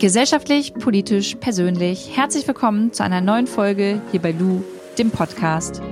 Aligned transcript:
Gesellschaftlich, 0.00 0.72
politisch, 0.72 1.34
persönlich. 1.34 2.16
Herzlich 2.16 2.48
willkommen 2.48 2.90
zu 2.90 3.04
einer 3.04 3.20
neuen 3.20 3.46
Folge 3.46 4.00
hier 4.10 4.22
bei 4.22 4.32
Lu, 4.32 4.64
dem 4.96 5.10
Podcast. 5.10 5.82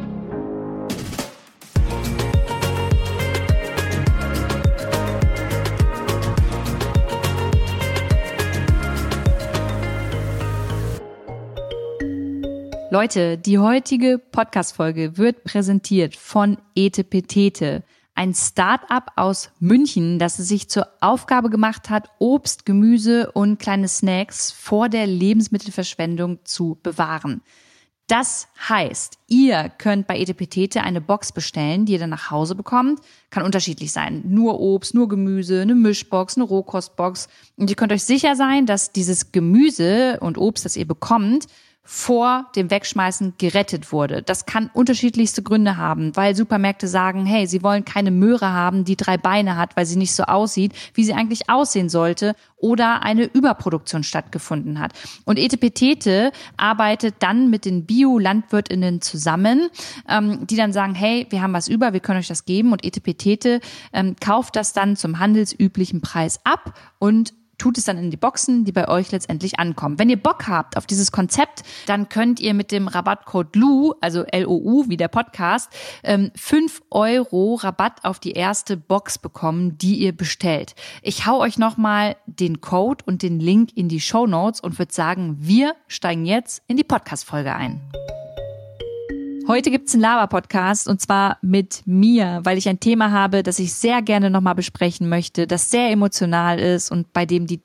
Leute, 12.91 13.37
die 13.37 13.59
heutige 13.59 14.17
Podcast-Folge 14.17 15.19
wird 15.19 15.45
präsentiert 15.45 16.17
von 16.17 16.57
Etepetete 16.75 17.85
ein 18.19 18.35
Start-up 18.35 19.13
aus 19.15 19.51
München, 19.61 20.19
das 20.19 20.41
es 20.41 20.49
sich 20.49 20.69
zur 20.69 20.89
Aufgabe 21.01 21.51
gemacht 21.51 21.89
hat, 21.89 22.11
Obst, 22.19 22.67
Gemüse 22.67 23.31
und 23.31 23.61
kleine 23.61 23.87
Snacks 23.87 24.51
vor 24.51 24.89
der 24.89 25.07
Lebensmittelverschwendung 25.07 26.41
zu 26.45 26.81
bewahren. 26.83 27.43
Das 28.09 28.49
heißt, 28.69 29.19
ihr 29.29 29.71
könnt 29.79 30.09
bei 30.09 30.19
Etepetete 30.19 30.83
eine 30.83 31.01
Box 31.01 31.31
bestellen, 31.31 31.85
die 31.85 31.93
ihr 31.93 32.01
dann 32.01 32.11
nach 32.11 32.33
Hause 32.33 32.57
bekommt. 32.57 33.01
Kann 33.31 33.45
unterschiedlich 33.45 33.93
sein. 33.93 34.25
Nur 34.27 34.59
Obst, 34.59 34.95
nur 34.95 35.09
Gemüse, 35.09 35.63
eine 35.63 35.77
Mischbox, 35.77 36.37
eine 36.37 36.45
Rohkostbox. 36.45 37.29
Und 37.57 37.71
ihr 37.71 37.77
könnt 37.77 37.93
euch 37.93 38.03
sicher 38.03 38.35
sein, 38.35 38.67
dass 38.67 38.91
dieses 38.91 39.31
Gemüse 39.31 40.19
und 40.21 40.39
Obst, 40.39 40.65
das 40.65 40.77
ihr 40.77 40.89
bekommt, 40.89 41.47
vor 41.91 42.45
dem 42.55 42.71
Wegschmeißen 42.71 43.37
gerettet 43.39 43.93
wurde. 43.93 44.23
Das 44.23 44.45
kann 44.45 44.69
unterschiedlichste 44.75 45.43
Gründe 45.43 45.79
haben, 45.79 46.15
weil 46.17 46.37
Supermärkte 46.37 46.87
sagen, 46.87 47.25
hey, 47.25 47.47
sie 47.47 47.63
wollen 47.63 47.87
keine 47.87 48.11
Möhre 48.11 48.53
haben, 48.53 48.85
die 48.85 48.95
drei 48.95 49.17
Beine 49.17 49.57
hat, 49.57 49.75
weil 49.75 49.87
sie 49.87 49.97
nicht 49.97 50.13
so 50.13 50.25
aussieht, 50.25 50.75
wie 50.93 51.05
sie 51.05 51.15
eigentlich 51.15 51.49
aussehen 51.49 51.89
sollte, 51.89 52.35
oder 52.59 53.03
eine 53.05 53.25
Überproduktion 53.25 54.03
stattgefunden 54.03 54.81
hat. 54.81 54.93
Und 55.25 55.39
Etepetete 55.39 56.31
arbeitet 56.59 57.15
dann 57.21 57.49
mit 57.49 57.65
den 57.65 57.87
Bio-Landwirtinnen 57.87 59.01
zusammen, 59.01 59.71
ähm, 60.11 60.47
die 60.47 60.57
dann 60.57 60.75
sagen, 60.75 60.95
hey, 60.95 61.27
wir 61.31 61.41
haben 61.41 61.55
was 61.55 61.69
über, 61.69 61.95
wir 61.95 62.01
können 62.01 62.19
euch 62.19 62.29
das 62.29 62.45
geben. 62.45 62.73
Und 62.73 62.85
Etepetete 62.85 63.61
ähm, 63.95 64.15
kauft 64.21 64.57
das 64.57 64.75
dann 64.75 64.97
zum 64.97 65.21
handelsüblichen 65.21 66.03
Preis 66.03 66.41
ab 66.45 66.75
und 66.99 67.33
tut 67.59 67.77
es 67.77 67.85
dann 67.85 67.99
in 67.99 68.11
die 68.11 68.17
Boxen, 68.17 68.65
die 68.65 68.73
bei 68.73 68.89
euch 68.89 69.13
letztendlich 69.13 69.59
ankommen. 69.59 69.99
Wenn 69.99 70.09
ihr 70.09 70.21
Bock 70.21 70.49
habt 70.49 70.77
auf 70.77 70.87
dieses 70.87 71.13
Konzept, 71.13 71.63
dann 71.87 72.09
könnt 72.09 72.41
ihr 72.41 72.55
mit 72.55 72.73
dem 72.73 72.89
Rabattcode 72.89 73.55
LU, 73.57 73.95
also 74.01 74.23
L-O-U 74.23 74.89
wie 74.89 74.97
der 74.97 75.09
Podcast, 75.09 75.71
ähm, 76.05 76.31
5 76.37 76.83
Euro 76.91 77.57
Rabatt 77.57 78.05
auf 78.05 78.19
die 78.19 78.33
erste 78.33 78.77
Box 78.77 79.19
bekommen, 79.19 79.77
die 79.79 79.97
ihr 79.97 80.17
bestellt. 80.17 80.75
Ich 81.03 81.27
hau 81.27 81.41
euch 81.41 81.59
nochmal 81.59 82.17
den 82.27 82.61
Code 82.61 83.05
und 83.07 83.23
den 83.23 83.41
Link 83.41 83.77
in 83.77 83.89
die 83.89 84.01
Show 84.01 84.27
Notes 84.27 84.61
und 84.61 84.79
würde 84.79 84.95
sagen, 84.95 85.37
wir 85.41 85.75
steigen 85.89 86.25
jetzt 86.25 86.63
in 86.69 86.77
die 86.77 86.85
Podcast-Folge 86.85 87.55
ein. 87.55 87.81
Heute 89.49 89.71
gibt's 89.71 89.95
einen 89.95 90.03
Lava-Podcast 90.03 90.89
und 90.89 91.01
zwar 91.01 91.39
mit 91.41 91.81
mir, 91.87 92.41
weil 92.43 92.59
ich 92.59 92.69
ein 92.69 92.81
Thema 92.81 93.13
habe, 93.13 93.43
das 93.43 93.59
ich 93.59 93.73
sehr 93.73 94.03
gerne 94.03 94.29
nochmal 94.29 94.55
besprechen 94.55 95.09
möchte, 95.09 95.47
das 95.47 95.71
sehr 95.71 95.91
emotional 95.91 96.61
ist 96.61 96.91
und 96.91 97.15
bei 97.15 97.25
dem 97.25 97.47
die 97.47 97.63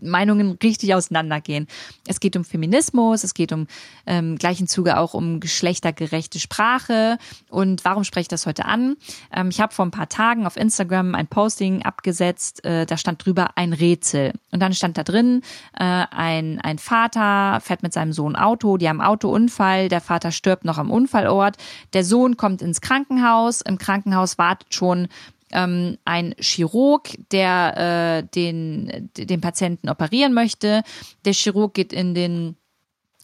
Meinungen 0.00 0.58
richtig 0.62 0.94
auseinandergehen. 0.94 1.66
Es 2.06 2.20
geht 2.20 2.36
um 2.36 2.44
Feminismus, 2.44 3.24
es 3.24 3.34
geht 3.34 3.52
um 3.52 3.66
ähm, 4.06 4.36
gleichen 4.36 4.66
Zuge 4.66 4.98
auch 4.98 5.14
um 5.14 5.40
geschlechtergerechte 5.40 6.40
Sprache. 6.40 7.18
Und 7.50 7.84
warum 7.84 8.04
spreche 8.04 8.22
ich 8.22 8.28
das 8.28 8.46
heute 8.46 8.64
an? 8.64 8.96
Ähm, 9.32 9.48
ich 9.50 9.60
habe 9.60 9.74
vor 9.74 9.84
ein 9.84 9.90
paar 9.90 10.08
Tagen 10.08 10.46
auf 10.46 10.56
Instagram 10.56 11.14
ein 11.14 11.26
Posting 11.26 11.82
abgesetzt, 11.82 12.64
äh, 12.64 12.86
da 12.86 12.96
stand 12.96 13.24
drüber 13.24 13.50
ein 13.56 13.72
Rätsel. 13.72 14.32
Und 14.50 14.60
dann 14.60 14.72
stand 14.72 14.98
da 14.98 15.04
drin, 15.04 15.42
äh, 15.78 15.84
ein, 15.84 16.60
ein 16.60 16.78
Vater 16.78 17.60
fährt 17.60 17.82
mit 17.82 17.92
seinem 17.92 18.12
Sohn 18.12 18.36
Auto, 18.36 18.76
die 18.76 18.88
haben 18.88 19.00
Autounfall, 19.00 19.88
der 19.88 20.00
Vater 20.00 20.32
stirbt 20.32 20.64
noch 20.64 20.78
am 20.78 20.90
Unfallort, 20.90 21.56
der 21.92 22.04
Sohn 22.04 22.36
kommt 22.36 22.62
ins 22.62 22.80
Krankenhaus, 22.80 23.60
im 23.60 23.78
Krankenhaus 23.78 24.38
wartet 24.38 24.74
schon 24.74 25.08
ähm, 25.54 25.96
ein 26.04 26.34
Chirurg, 26.38 27.10
der 27.32 28.22
äh, 28.24 28.28
den, 28.34 29.10
den 29.16 29.40
Patienten 29.40 29.88
operieren 29.88 30.34
möchte. 30.34 30.82
Der 31.24 31.32
Chirurg 31.32 31.74
geht 31.74 31.92
in 31.92 32.14
den 32.14 32.56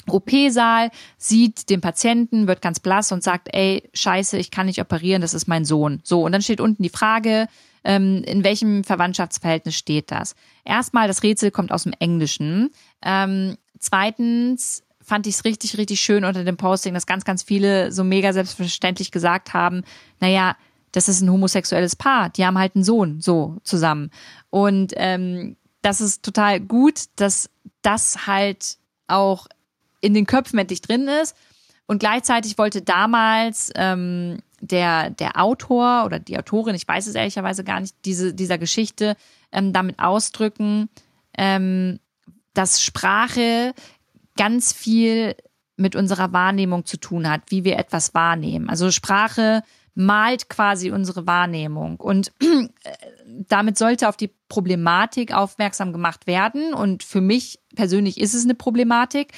OP-Saal, 0.07 0.91
sieht 1.19 1.69
den 1.69 1.81
Patienten, 1.81 2.47
wird 2.47 2.63
ganz 2.63 2.81
blass 2.81 3.13
und 3.13 3.23
sagt, 3.23 3.49
ey, 3.53 3.89
scheiße, 3.93 4.39
ich 4.39 4.51
kann 4.51 4.67
nicht 4.67 4.81
operieren, 4.81 5.23
das 5.23 5.35
ist 5.35 5.47
mein 5.47 5.65
Sohn. 5.65 6.01
So, 6.05 6.25
und 6.25 6.33
dann 6.33 6.43
steht 6.43 6.61
unten 6.61 6.83
die 6.83 6.89
Frage, 6.89 7.49
ähm, 7.85 8.23
in 8.25 8.45
welchem 8.45 8.85
Verwandtschaftsverhältnis 8.85 9.77
steht 9.77 10.11
das? 10.11 10.35
Erstmal, 10.65 11.09
das 11.09 11.23
Rätsel 11.23 11.51
kommt 11.51 11.73
aus 11.73 11.85
dem 11.85 11.95
Englischen. 11.99 12.71
Ähm, 13.03 13.57
zweitens, 13.79 14.83
fand 15.03 15.27
ich 15.27 15.35
es 15.35 15.45
richtig, 15.45 15.77
richtig 15.79 16.01
schön 16.01 16.25
unter 16.25 16.45
dem 16.45 16.57
Posting, 16.57 16.95
dass 16.95 17.07
ganz, 17.07 17.25
ganz 17.25 17.43
viele 17.43 17.91
so 17.91 18.05
mega 18.05 18.33
selbstverständlich 18.33 19.11
gesagt 19.11 19.55
haben, 19.55 19.83
naja, 20.21 20.57
das 20.93 21.09
ist 21.09 21.21
ein 21.21 21.31
homosexuelles 21.31 21.97
Paar, 21.97 22.31
die 22.31 22.45
haben 22.45 22.59
halt 22.59 22.75
einen 22.75 22.85
Sohn 22.85 23.21
so 23.21 23.57
zusammen. 23.63 24.11
Und 24.51 24.93
ähm, 24.97 25.57
das 25.83 26.01
ist 26.01 26.23
total 26.23 26.61
gut, 26.61 27.05
dass 27.17 27.49
das 27.83 28.27
halt 28.27 28.79
auch 29.07 29.47
in 30.01 30.15
den 30.15 30.27
Köpfen 30.27 30.59
endlich 30.59 30.83
drin 30.83 31.09
ist. 31.09 31.37
Und 31.87 31.99
gleichzeitig 31.99 32.59
wollte 32.59 32.83
damals 32.83 33.73
ähm, 33.75 34.39
der, 34.61 35.11
der 35.11 35.41
Autor 35.41 36.05
oder 36.05 36.19
die 36.19 36.39
Autorin, 36.39 36.75
ich 36.75 36.87
weiß 36.87 37.07
es 37.07 37.15
ehrlicherweise 37.15 37.65
gar 37.65 37.81
nicht, 37.81 37.97
diese, 38.05 38.35
dieser 38.35 38.59
Geschichte 38.59 39.17
ähm, 39.51 39.73
damit 39.73 39.99
ausdrücken, 39.99 40.89
ähm, 41.37 41.99
dass 42.55 42.83
Sprache 42.83 43.75
ganz 44.37 44.73
viel 44.73 45.35
mit 45.77 45.97
unserer 45.97 46.33
Wahrnehmung 46.33 46.85
zu 46.85 46.99
tun 46.99 47.29
hat, 47.29 47.43
wie 47.49 47.65
wir 47.65 47.79
etwas 47.79 48.15
wahrnehmen. 48.15 48.69
Also 48.69 48.91
Sprache 48.91 49.63
malt 49.95 50.49
quasi 50.49 50.91
unsere 50.91 51.27
Wahrnehmung. 51.27 51.97
Und 51.97 52.33
äh, 52.41 52.69
damit 53.49 53.79
sollte 53.79 54.09
auf 54.09 54.17
die 54.17 54.31
Problematik 54.49 55.33
aufmerksam 55.33 55.93
gemacht 55.93 56.27
werden. 56.27 56.75
Und 56.75 57.03
für 57.03 57.21
mich 57.21 57.61
persönlich 57.75 58.21
ist 58.21 58.35
es 58.35 58.45
eine 58.45 58.55
Problematik, 58.55 59.33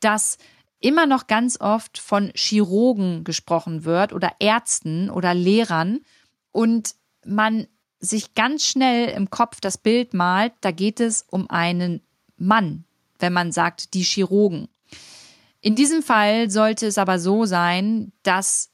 dass 0.00 0.38
immer 0.80 1.06
noch 1.06 1.26
ganz 1.26 1.60
oft 1.60 1.98
von 1.98 2.30
Chirurgen 2.34 3.24
gesprochen 3.24 3.84
wird 3.84 4.12
oder 4.12 4.32
Ärzten 4.38 5.08
oder 5.08 5.32
Lehrern 5.32 6.00
und 6.52 6.94
man 7.24 7.66
sich 8.00 8.34
ganz 8.34 8.66
schnell 8.66 9.08
im 9.08 9.30
Kopf 9.30 9.60
das 9.60 9.78
Bild 9.78 10.12
malt, 10.12 10.52
da 10.60 10.72
geht 10.72 11.00
es 11.00 11.24
um 11.30 11.48
einen 11.48 12.02
Mann, 12.36 12.84
wenn 13.18 13.32
man 13.32 13.50
sagt, 13.50 13.94
die 13.94 14.02
Chirurgen. 14.02 14.68
In 15.60 15.74
diesem 15.74 16.02
Fall 16.02 16.50
sollte 16.50 16.86
es 16.86 16.98
aber 16.98 17.18
so 17.18 17.46
sein, 17.46 18.12
dass 18.22 18.70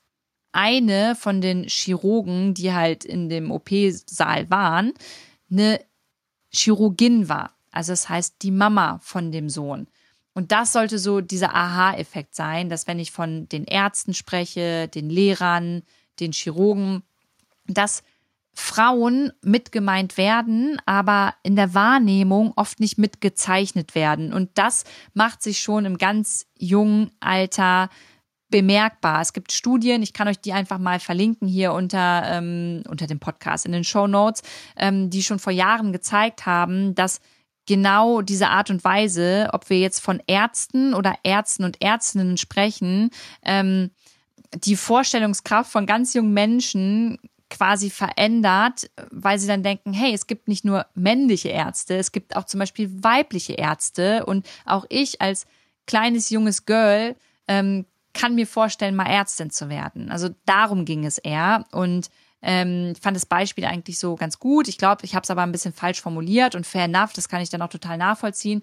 eine 0.53 1.15
von 1.15 1.41
den 1.41 1.65
Chirurgen, 1.65 2.55
die 2.55 2.73
halt 2.73 3.05
in 3.05 3.29
dem 3.29 3.51
OP-Saal 3.51 4.51
waren, 4.51 4.93
eine 5.51 5.81
Chirurgin 6.53 7.29
war. 7.29 7.55
Also 7.71 7.93
das 7.93 8.09
heißt 8.09 8.43
die 8.43 8.51
Mama 8.51 8.99
von 9.03 9.33
dem 9.33 9.49
Sohn. 9.49 9.87
Und 10.33 10.53
das 10.53 10.73
sollte 10.73 10.99
so 10.99 11.21
dieser 11.21 11.55
Aha-Effekt 11.55 12.35
sein, 12.35 12.69
dass 12.69 12.87
wenn 12.87 12.99
ich 12.99 13.11
von 13.11 13.49
den 13.49 13.65
Ärzten 13.65 14.15
spreche, 14.15 14.89
den 14.89 15.11
Lehrern, 15.11 15.83
den 16.19 16.33
Chirurgen, 16.33 17.03
dass 17.67 18.03
Frauen 18.53 19.33
mitgemeint 19.43 20.17
werden, 20.17 20.81
aber 20.87 21.35
in 21.43 21.57
der 21.57 21.75
Wahrnehmung 21.75 22.53
oft 22.57 22.81
nicht 22.81 22.99
mitgezeichnet 22.99 23.95
werden. 23.95 24.33
Und 24.33 24.51
das 24.55 24.85
macht 25.15 25.43
sich 25.43 25.61
schon 25.61 25.85
im 25.85 25.99
ganz 25.99 26.47
jungen 26.59 27.11
Alter 27.21 27.89
bemerkbar. 28.51 29.21
Es 29.21 29.33
gibt 29.33 29.53
Studien, 29.53 30.03
ich 30.03 30.13
kann 30.13 30.29
euch 30.29 30.41
die 30.41 30.53
einfach 30.53 30.79
mal 30.79 31.01
verlinken 31.01 31.49
hier 31.49 31.73
unter, 31.73 32.23
ähm, 32.27 32.83
unter 32.89 33.07
dem 33.07 33.21
Podcast 33.21 33.67
in 33.67 33.73
den 33.73 33.85
Show 33.85 34.07
Notes, 34.07 34.43
ähm, 34.77 35.11
die 35.11 35.23
schon 35.23 35.39
vor 35.39 35.53
Jahren 35.53 35.93
gezeigt 35.93 36.47
haben, 36.47 36.95
dass 36.95 37.21
genau 37.67 38.21
diese 38.21 38.49
Art 38.49 38.71
und 38.71 38.83
Weise, 38.83 39.49
ob 39.53 39.71
wir 39.71 39.79
jetzt 39.79 40.01
von 40.01 40.21
Ärzten 40.27 40.95
oder 40.95 41.15
Ärzten 41.23 41.65
und 41.65 41.81
Ärztinnen 41.81 42.37
sprechen, 42.37 43.11
ähm, 43.43 43.91
die 44.65 44.77
Vorstellungskraft 44.77 45.71
von 45.71 45.87
ganz 45.87 46.15
jungen 46.15 46.35
Menschen 46.35 47.19
quasi 47.49 47.91
verändert, 47.91 48.91
weil 49.11 49.39
sie 49.39 49.47
dann 49.47 49.63
denken, 49.63 49.93
hey, 49.93 50.15
es 50.15 50.27
gibt 50.27 50.49
nicht 50.49 50.65
nur 50.65 50.87
männliche 50.95 51.49
Ärzte, 51.49 51.97
es 51.97 52.13
gibt 52.13 52.37
auch 52.37 52.45
zum 52.45 52.61
Beispiel 52.61 52.91
weibliche 53.03 53.55
Ärzte 53.55 54.25
und 54.25 54.47
auch 54.65 54.87
ich 54.89 55.21
als 55.21 55.47
kleines 55.87 56.31
junges 56.31 56.65
Girl 56.65 57.17
ähm, 57.49 57.85
kann 58.13 58.35
mir 58.35 58.47
vorstellen, 58.47 58.97
mal 58.97 59.07
Ärztin 59.07 59.51
zu 59.51 59.69
werden. 59.69 60.11
Also 60.11 60.31
darum 60.47 60.85
ging 60.85 61.05
es 61.05 61.19
eher. 61.19 61.65
Und 61.73 62.09
ähm, 62.43 62.93
ich 62.97 63.03
fand 63.03 63.17
das 63.17 63.27
Beispiel 63.27 63.65
eigentlich 63.65 63.99
so 63.99 64.17
ganz 64.17 64.39
gut. 64.39 64.69
Ich 64.69 64.79
glaube, 64.79 65.05
ich 65.05 65.15
habe 65.15 65.25
es 65.25 65.31
aber 65.31 65.43
ein 65.43 65.53
bisschen 65.53 65.73
falsch 65.73 66.01
formuliert 66.01 66.55
und 66.55 66.67
fair 66.67 66.85
enough, 66.85 67.13
das 67.13 67.29
kann 67.29 67.43
ich 67.43 67.51
dann 67.51 67.63
auch 67.63 67.69
total 67.69 67.99
nachvollziehen. 67.99 68.63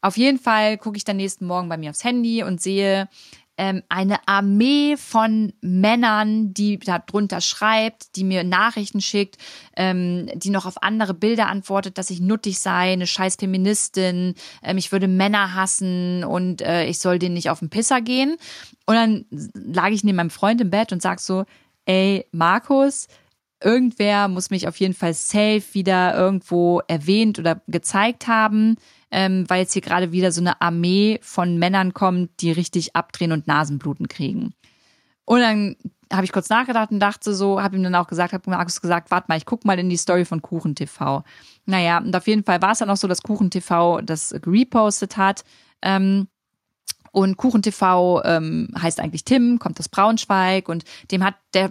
Auf 0.00 0.16
jeden 0.16 0.38
Fall 0.38 0.78
gucke 0.78 0.96
ich 0.96 1.04
dann 1.04 1.16
nächsten 1.16 1.46
Morgen 1.46 1.68
bei 1.68 1.76
mir 1.76 1.90
aufs 1.90 2.04
Handy 2.04 2.42
und 2.42 2.60
sehe 2.60 3.08
ähm, 3.58 3.82
eine 3.88 4.26
Armee 4.26 4.96
von 4.96 5.52
Männern, 5.60 6.54
die 6.54 6.78
da 6.78 6.98
drunter 6.98 7.40
schreibt, 7.40 8.16
die 8.16 8.24
mir 8.24 8.44
Nachrichten 8.44 9.00
schickt, 9.00 9.36
ähm, 9.76 10.28
die 10.34 10.50
noch 10.50 10.66
auf 10.66 10.82
andere 10.82 11.14
Bilder 11.14 11.48
antwortet, 11.48 11.98
dass 11.98 12.10
ich 12.10 12.20
nuttig 12.20 12.58
sei, 12.58 12.92
eine 12.92 13.06
scheiß 13.06 13.36
Feministin, 13.36 14.34
ähm, 14.62 14.78
ich 14.78 14.90
würde 14.92 15.08
Männer 15.08 15.54
hassen 15.54 16.24
und 16.24 16.62
äh, 16.62 16.86
ich 16.86 16.98
soll 16.98 17.18
denen 17.18 17.34
nicht 17.34 17.50
auf 17.50 17.58
den 17.58 17.70
Pisser 17.70 18.00
gehen. 18.00 18.36
Und 18.86 18.94
dann 18.94 19.26
lag 19.54 19.90
ich 19.90 20.02
neben 20.02 20.16
meinem 20.16 20.30
Freund 20.30 20.60
im 20.60 20.70
Bett 20.70 20.92
und 20.92 21.02
sag 21.02 21.20
so, 21.20 21.44
ey, 21.84 22.26
Markus, 22.32 23.08
irgendwer 23.62 24.28
muss 24.28 24.50
mich 24.50 24.66
auf 24.66 24.76
jeden 24.76 24.94
Fall 24.94 25.14
safe 25.14 25.62
wieder 25.72 26.14
irgendwo 26.16 26.80
erwähnt 26.88 27.38
oder 27.38 27.60
gezeigt 27.68 28.26
haben 28.26 28.76
ähm, 29.12 29.44
weil 29.48 29.60
jetzt 29.60 29.74
hier 29.74 29.82
gerade 29.82 30.10
wieder 30.10 30.32
so 30.32 30.40
eine 30.40 30.60
Armee 30.60 31.20
von 31.22 31.58
Männern 31.58 31.94
kommt, 31.94 32.40
die 32.40 32.50
richtig 32.50 32.96
abdrehen 32.96 33.30
und 33.30 33.46
Nasenbluten 33.46 34.08
kriegen. 34.08 34.54
Und 35.24 35.40
dann 35.40 35.76
habe 36.12 36.24
ich 36.24 36.32
kurz 36.32 36.48
nachgedacht 36.48 36.90
und 36.90 36.98
dachte 36.98 37.34
so, 37.34 37.62
habe 37.62 37.76
ihm 37.76 37.82
dann 37.82 37.94
auch 37.94 38.08
gesagt, 38.08 38.32
habe 38.32 38.50
Markus 38.50 38.80
gesagt, 38.80 39.10
warte 39.10 39.26
mal, 39.28 39.36
ich 39.36 39.46
guck 39.46 39.64
mal 39.64 39.78
in 39.78 39.90
die 39.90 39.96
Story 39.96 40.24
von 40.24 40.42
Kuchen 40.42 40.74
TV. 40.74 41.24
Naja, 41.66 41.98
und 41.98 42.16
auf 42.16 42.26
jeden 42.26 42.44
Fall 42.44 42.60
war 42.60 42.72
es 42.72 42.78
dann 42.78 42.90
auch 42.90 42.96
so, 42.96 43.06
dass 43.06 43.22
Kuchen 43.22 43.50
TV 43.50 44.00
das 44.00 44.34
repostet 44.46 45.16
hat. 45.16 45.44
Ähm, 45.82 46.28
und 47.12 47.36
Kuchen 47.36 47.62
TV 47.62 48.22
ähm, 48.24 48.68
heißt 48.80 48.98
eigentlich 48.98 49.24
Tim, 49.24 49.58
kommt 49.58 49.78
aus 49.78 49.90
Braunschweig 49.90 50.68
und 50.70 50.84
dem 51.10 51.22
hat 51.22 51.34
der 51.52 51.70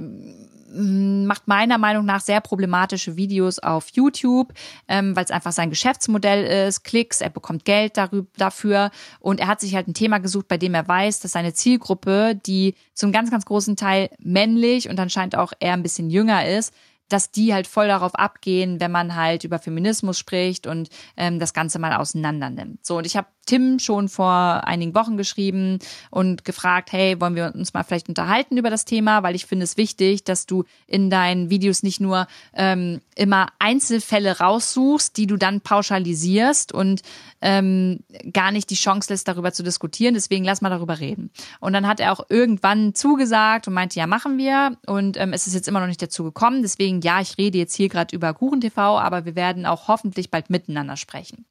macht 0.73 1.47
meiner 1.47 1.77
Meinung 1.77 2.05
nach 2.05 2.21
sehr 2.21 2.41
problematische 2.41 3.17
Videos 3.17 3.59
auf 3.59 3.89
YouTube, 3.89 4.53
ähm, 4.87 5.15
weil 5.15 5.25
es 5.25 5.31
einfach 5.31 5.51
sein 5.51 5.69
Geschäftsmodell 5.69 6.67
ist, 6.67 6.83
Klicks, 6.83 7.21
er 7.21 7.29
bekommt 7.29 7.65
Geld 7.65 7.97
darüber, 7.97 8.27
dafür 8.37 8.91
und 9.19 9.39
er 9.39 9.47
hat 9.47 9.59
sich 9.59 9.75
halt 9.75 9.87
ein 9.87 9.93
Thema 9.93 10.19
gesucht, 10.19 10.47
bei 10.47 10.57
dem 10.57 10.73
er 10.73 10.87
weiß, 10.87 11.19
dass 11.19 11.33
seine 11.33 11.53
Zielgruppe, 11.53 12.39
die 12.45 12.75
zum 12.93 13.11
ganz, 13.11 13.31
ganz 13.31 13.45
großen 13.45 13.75
Teil 13.75 14.09
männlich 14.19 14.89
und 14.89 14.99
anscheinend 14.99 15.35
auch 15.35 15.53
eher 15.59 15.73
ein 15.73 15.83
bisschen 15.83 16.09
jünger 16.09 16.47
ist, 16.47 16.73
dass 17.11 17.31
die 17.31 17.53
halt 17.53 17.67
voll 17.67 17.87
darauf 17.87 18.15
abgehen, 18.15 18.79
wenn 18.79 18.91
man 18.91 19.15
halt 19.15 19.43
über 19.43 19.59
Feminismus 19.59 20.17
spricht 20.17 20.67
und 20.67 20.89
ähm, 21.17 21.39
das 21.39 21.53
Ganze 21.53 21.79
mal 21.79 21.93
auseinander 21.93 22.49
nimmt. 22.49 22.85
So, 22.85 22.97
und 22.97 23.05
ich 23.05 23.17
habe 23.17 23.27
Tim 23.51 23.79
schon 23.79 24.07
vor 24.07 24.61
einigen 24.65 24.95
Wochen 24.95 25.17
geschrieben 25.17 25.79
und 26.09 26.45
gefragt, 26.45 26.93
hey, 26.93 27.19
wollen 27.19 27.35
wir 27.35 27.51
uns 27.53 27.73
mal 27.73 27.83
vielleicht 27.83 28.07
unterhalten 28.07 28.55
über 28.55 28.69
das 28.69 28.85
Thema, 28.85 29.23
weil 29.23 29.35
ich 29.35 29.45
finde 29.45 29.65
es 29.65 29.75
wichtig, 29.75 30.23
dass 30.23 30.45
du 30.45 30.63
in 30.87 31.09
deinen 31.09 31.49
Videos 31.49 31.83
nicht 31.83 31.99
nur 31.99 32.27
ähm, 32.53 33.01
immer 33.13 33.47
Einzelfälle 33.59 34.39
raussuchst, 34.39 35.17
die 35.17 35.27
du 35.27 35.35
dann 35.35 35.59
pauschalisierst 35.59 36.71
und 36.71 37.01
ähm, 37.41 37.99
gar 38.31 38.51
nicht 38.53 38.69
die 38.69 38.75
Chance 38.75 39.11
lässt, 39.11 39.27
darüber 39.27 39.51
zu 39.51 39.63
diskutieren. 39.63 40.13
Deswegen 40.13 40.45
lass 40.45 40.61
mal 40.61 40.69
darüber 40.69 41.01
reden. 41.01 41.29
Und 41.59 41.73
dann 41.73 41.87
hat 41.87 41.99
er 41.99 42.13
auch 42.13 42.25
irgendwann 42.29 42.95
zugesagt 42.95 43.67
und 43.67 43.73
meinte, 43.73 43.99
ja, 43.99 44.07
machen 44.07 44.37
wir. 44.37 44.77
Und 44.85 45.17
ähm, 45.17 45.33
es 45.33 45.45
ist 45.45 45.55
jetzt 45.55 45.67
immer 45.67 45.81
noch 45.81 45.87
nicht 45.87 46.01
dazu 46.01 46.23
gekommen. 46.23 46.61
Deswegen, 46.61 47.01
ja, 47.01 47.19
ich 47.19 47.37
rede 47.37 47.57
jetzt 47.57 47.75
hier 47.75 47.89
gerade 47.89 48.15
über 48.15 48.33
KuchenTV, 48.33 48.77
aber 48.77 49.25
wir 49.25 49.35
werden 49.35 49.65
auch 49.65 49.89
hoffentlich 49.89 50.31
bald 50.31 50.49
miteinander 50.49 50.95
sprechen. 50.95 51.43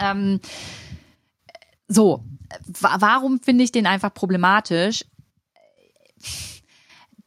Ähm, 0.00 0.40
so, 1.88 2.22
warum 2.80 3.40
finde 3.40 3.64
ich 3.64 3.72
den 3.72 3.86
einfach 3.86 4.12
problematisch? 4.12 5.04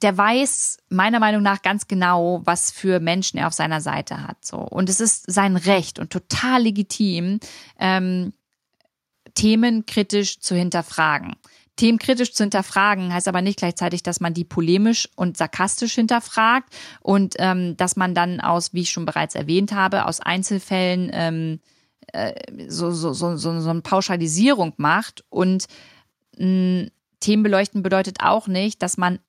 Der 0.01 0.17
weiß 0.17 0.77
meiner 0.89 1.19
Meinung 1.19 1.43
nach 1.43 1.61
ganz 1.61 1.87
genau, 1.87 2.41
was 2.45 2.71
für 2.71 2.99
Menschen 2.99 3.37
er 3.37 3.47
auf 3.47 3.53
seiner 3.53 3.81
Seite 3.81 4.25
hat. 4.25 4.43
So 4.45 4.57
und 4.57 4.89
es 4.89 4.99
ist 4.99 5.31
sein 5.31 5.57
Recht 5.57 5.99
und 5.99 6.11
total 6.11 6.63
legitim, 6.63 7.39
ähm, 7.79 8.33
Themen 9.33 9.85
kritisch 9.85 10.39
zu 10.39 10.55
hinterfragen. 10.55 11.35
Themen 11.75 11.99
kritisch 11.99 12.33
zu 12.33 12.43
hinterfragen 12.43 13.13
heißt 13.13 13.27
aber 13.27 13.41
nicht 13.41 13.59
gleichzeitig, 13.59 14.03
dass 14.03 14.19
man 14.19 14.33
die 14.33 14.43
polemisch 14.43 15.09
und 15.15 15.37
sarkastisch 15.37 15.95
hinterfragt 15.95 16.73
und 17.01 17.35
ähm, 17.39 17.77
dass 17.77 17.95
man 17.95 18.13
dann 18.13 18.39
aus, 18.39 18.73
wie 18.73 18.81
ich 18.81 18.91
schon 18.91 19.05
bereits 19.05 19.35
erwähnt 19.35 19.71
habe, 19.71 20.05
aus 20.05 20.19
Einzelfällen 20.19 21.09
ähm, 21.13 21.59
äh, 22.13 22.33
so, 22.67 22.91
so, 22.91 23.13
so, 23.13 23.35
so, 23.35 23.59
so 23.59 23.69
eine 23.69 23.81
Pauschalisierung 23.81 24.73
macht. 24.77 25.23
Und 25.29 25.67
mh, 26.37 26.87
Themen 27.19 27.43
beleuchten 27.43 27.83
bedeutet 27.83 28.17
auch 28.21 28.47
nicht, 28.47 28.81
dass 28.81 28.97
man 28.97 29.19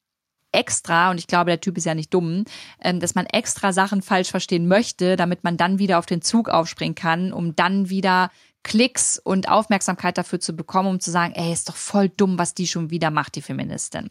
extra, 0.52 1.11
und 1.11 1.19
ich 1.19 1.26
glaube, 1.26 1.50
der 1.50 1.61
Typ 1.61 1.79
ist 1.79 1.87
ja 1.87 1.94
nicht 1.94 2.12
dumm, 2.12 2.44
ähm, 2.81 3.00
dass 3.00 3.14
man 3.14 3.26
extra 3.26 3.73
Sachen 3.73 4.02
falsch 4.02 4.31
verstehen 4.31 4.69
möchte, 4.69 5.17
damit 5.17 5.44
man 5.44 5.56
dann 5.56 5.79
wieder 5.79 5.99
auf 5.99 6.06
den 6.06 6.23
Zug 6.23 6.49
aufspringen 6.49 6.94
kann, 6.94 7.32
um 7.32 7.56
dann 7.56 7.88
wieder 7.88 8.31
Klicks 8.62 9.19
und 9.19 9.49
Aufmerksamkeit 9.49 10.19
dafür 10.19 10.40
zu 10.40 10.55
bekommen, 10.55 10.88
um 10.88 11.00
zu 11.00 11.11
sagen, 11.11 11.34
ey, 11.34 11.52
ist 11.52 11.69
doch 11.69 11.76
voll 11.76 12.08
dumm, 12.08 12.38
was 12.38 12.55
die 12.55 12.67
schon 12.67 12.90
wieder 12.90 13.11
macht, 13.11 13.34
die 13.34 13.43
Feministin. 13.43 14.11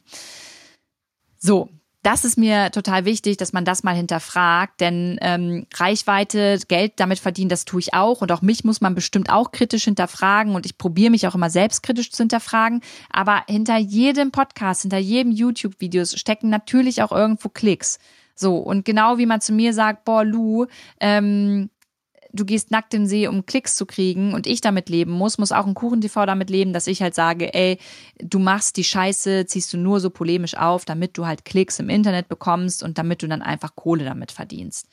So, 1.40 1.70
das 2.03 2.25
ist 2.25 2.38
mir 2.38 2.71
total 2.71 3.06
wichtig, 3.06 3.38
dass 3.38 3.53
man 3.53 3.65
das 3.65 3.83
mal 3.83 3.95
hinterfragt, 3.95 4.81
denn 4.81 5.18
ähm, 5.21 5.68
Reichweite, 5.74 6.59
Geld 6.68 6.94
damit 6.98 7.19
verdienen, 7.19 7.50
das 7.50 7.65
tue 7.65 7.80
ich 7.80 7.94
auch 7.94 8.21
und 8.21 8.31
auch 8.31 8.42
mich 8.42 8.63
muss 8.63 8.81
man 8.81 8.95
bestimmt 8.95 9.30
auch 9.30 9.51
kritisch 9.51 9.83
hinterfragen 9.83 10.56
und 10.56 10.65
ich 10.65 10.77
probiere 10.77 11.12
mich 11.12 11.27
auch 11.27 11.36
immer 11.36 11.50
selbstkritisch 11.50 12.12
zu 12.12 12.24
hinterfragen, 12.24 12.81
aber 13.12 13.44
hinter 13.48 13.77
jedem 13.77 14.31
Podcast, 14.31 14.81
hinter 14.81 14.98
jedem 14.98 15.31
YouTube-Videos 15.31 16.19
stecken 16.19 16.50
natürlich 16.50 17.03
auch 17.03 17.12
irgendwo 17.12 17.50
Klicks. 17.50 18.00
So, 18.36 18.57
und 18.57 18.86
genau 18.86 19.19
wie 19.19 19.27
man 19.27 19.42
zu 19.42 19.53
mir 19.53 19.74
sagt, 19.74 20.03
boah, 20.03 20.24
Lu, 20.24 20.65
ähm, 21.00 21.69
du 22.33 22.45
gehst 22.45 22.72
nackt 22.72 22.94
in 22.94 23.04
den 23.04 23.07
See, 23.07 23.28
um 23.28 23.45
Klicks 23.45 23.75
zu 23.75 23.86
kriegen 23.86 24.33
und 24.33 24.48
ich 24.48 24.62
damit 24.62 24.89
leben 24.89 25.12
muss, 25.12 25.38
muss 25.38 25.51
auch 25.51 25.66
ein 25.66 25.74
Kuchen-TV 25.74 26.25
damit 26.25 26.50
leben, 26.50 26.74
dass 26.74 26.88
ich 26.88 27.01
halt 27.01 27.16
sage, 27.16 27.54
ey, 27.54 27.78
du 28.19 28.39
machst 28.39 28.78
die 28.78 28.83
Scheiße, 28.83 29.45
ziehst 29.45 29.74
du 29.74 29.78
nur 29.78 30.00
so 30.00 30.10
polemisch 30.10 30.56
auf, 30.56 30.86
damit 30.86 31.18
du 31.18 31.25
halt 31.25 31.45
Klicks 31.45 31.80
im 31.80 31.89
Internet 31.89 32.28
bekommst 32.28 32.83
und 32.83 32.98
damit 32.98 33.22
du 33.22 33.28
dann 33.28 33.42
einfach 33.42 33.75
Kohle 33.75 34.06
damit 34.06 34.31
verdienst. 34.31 34.88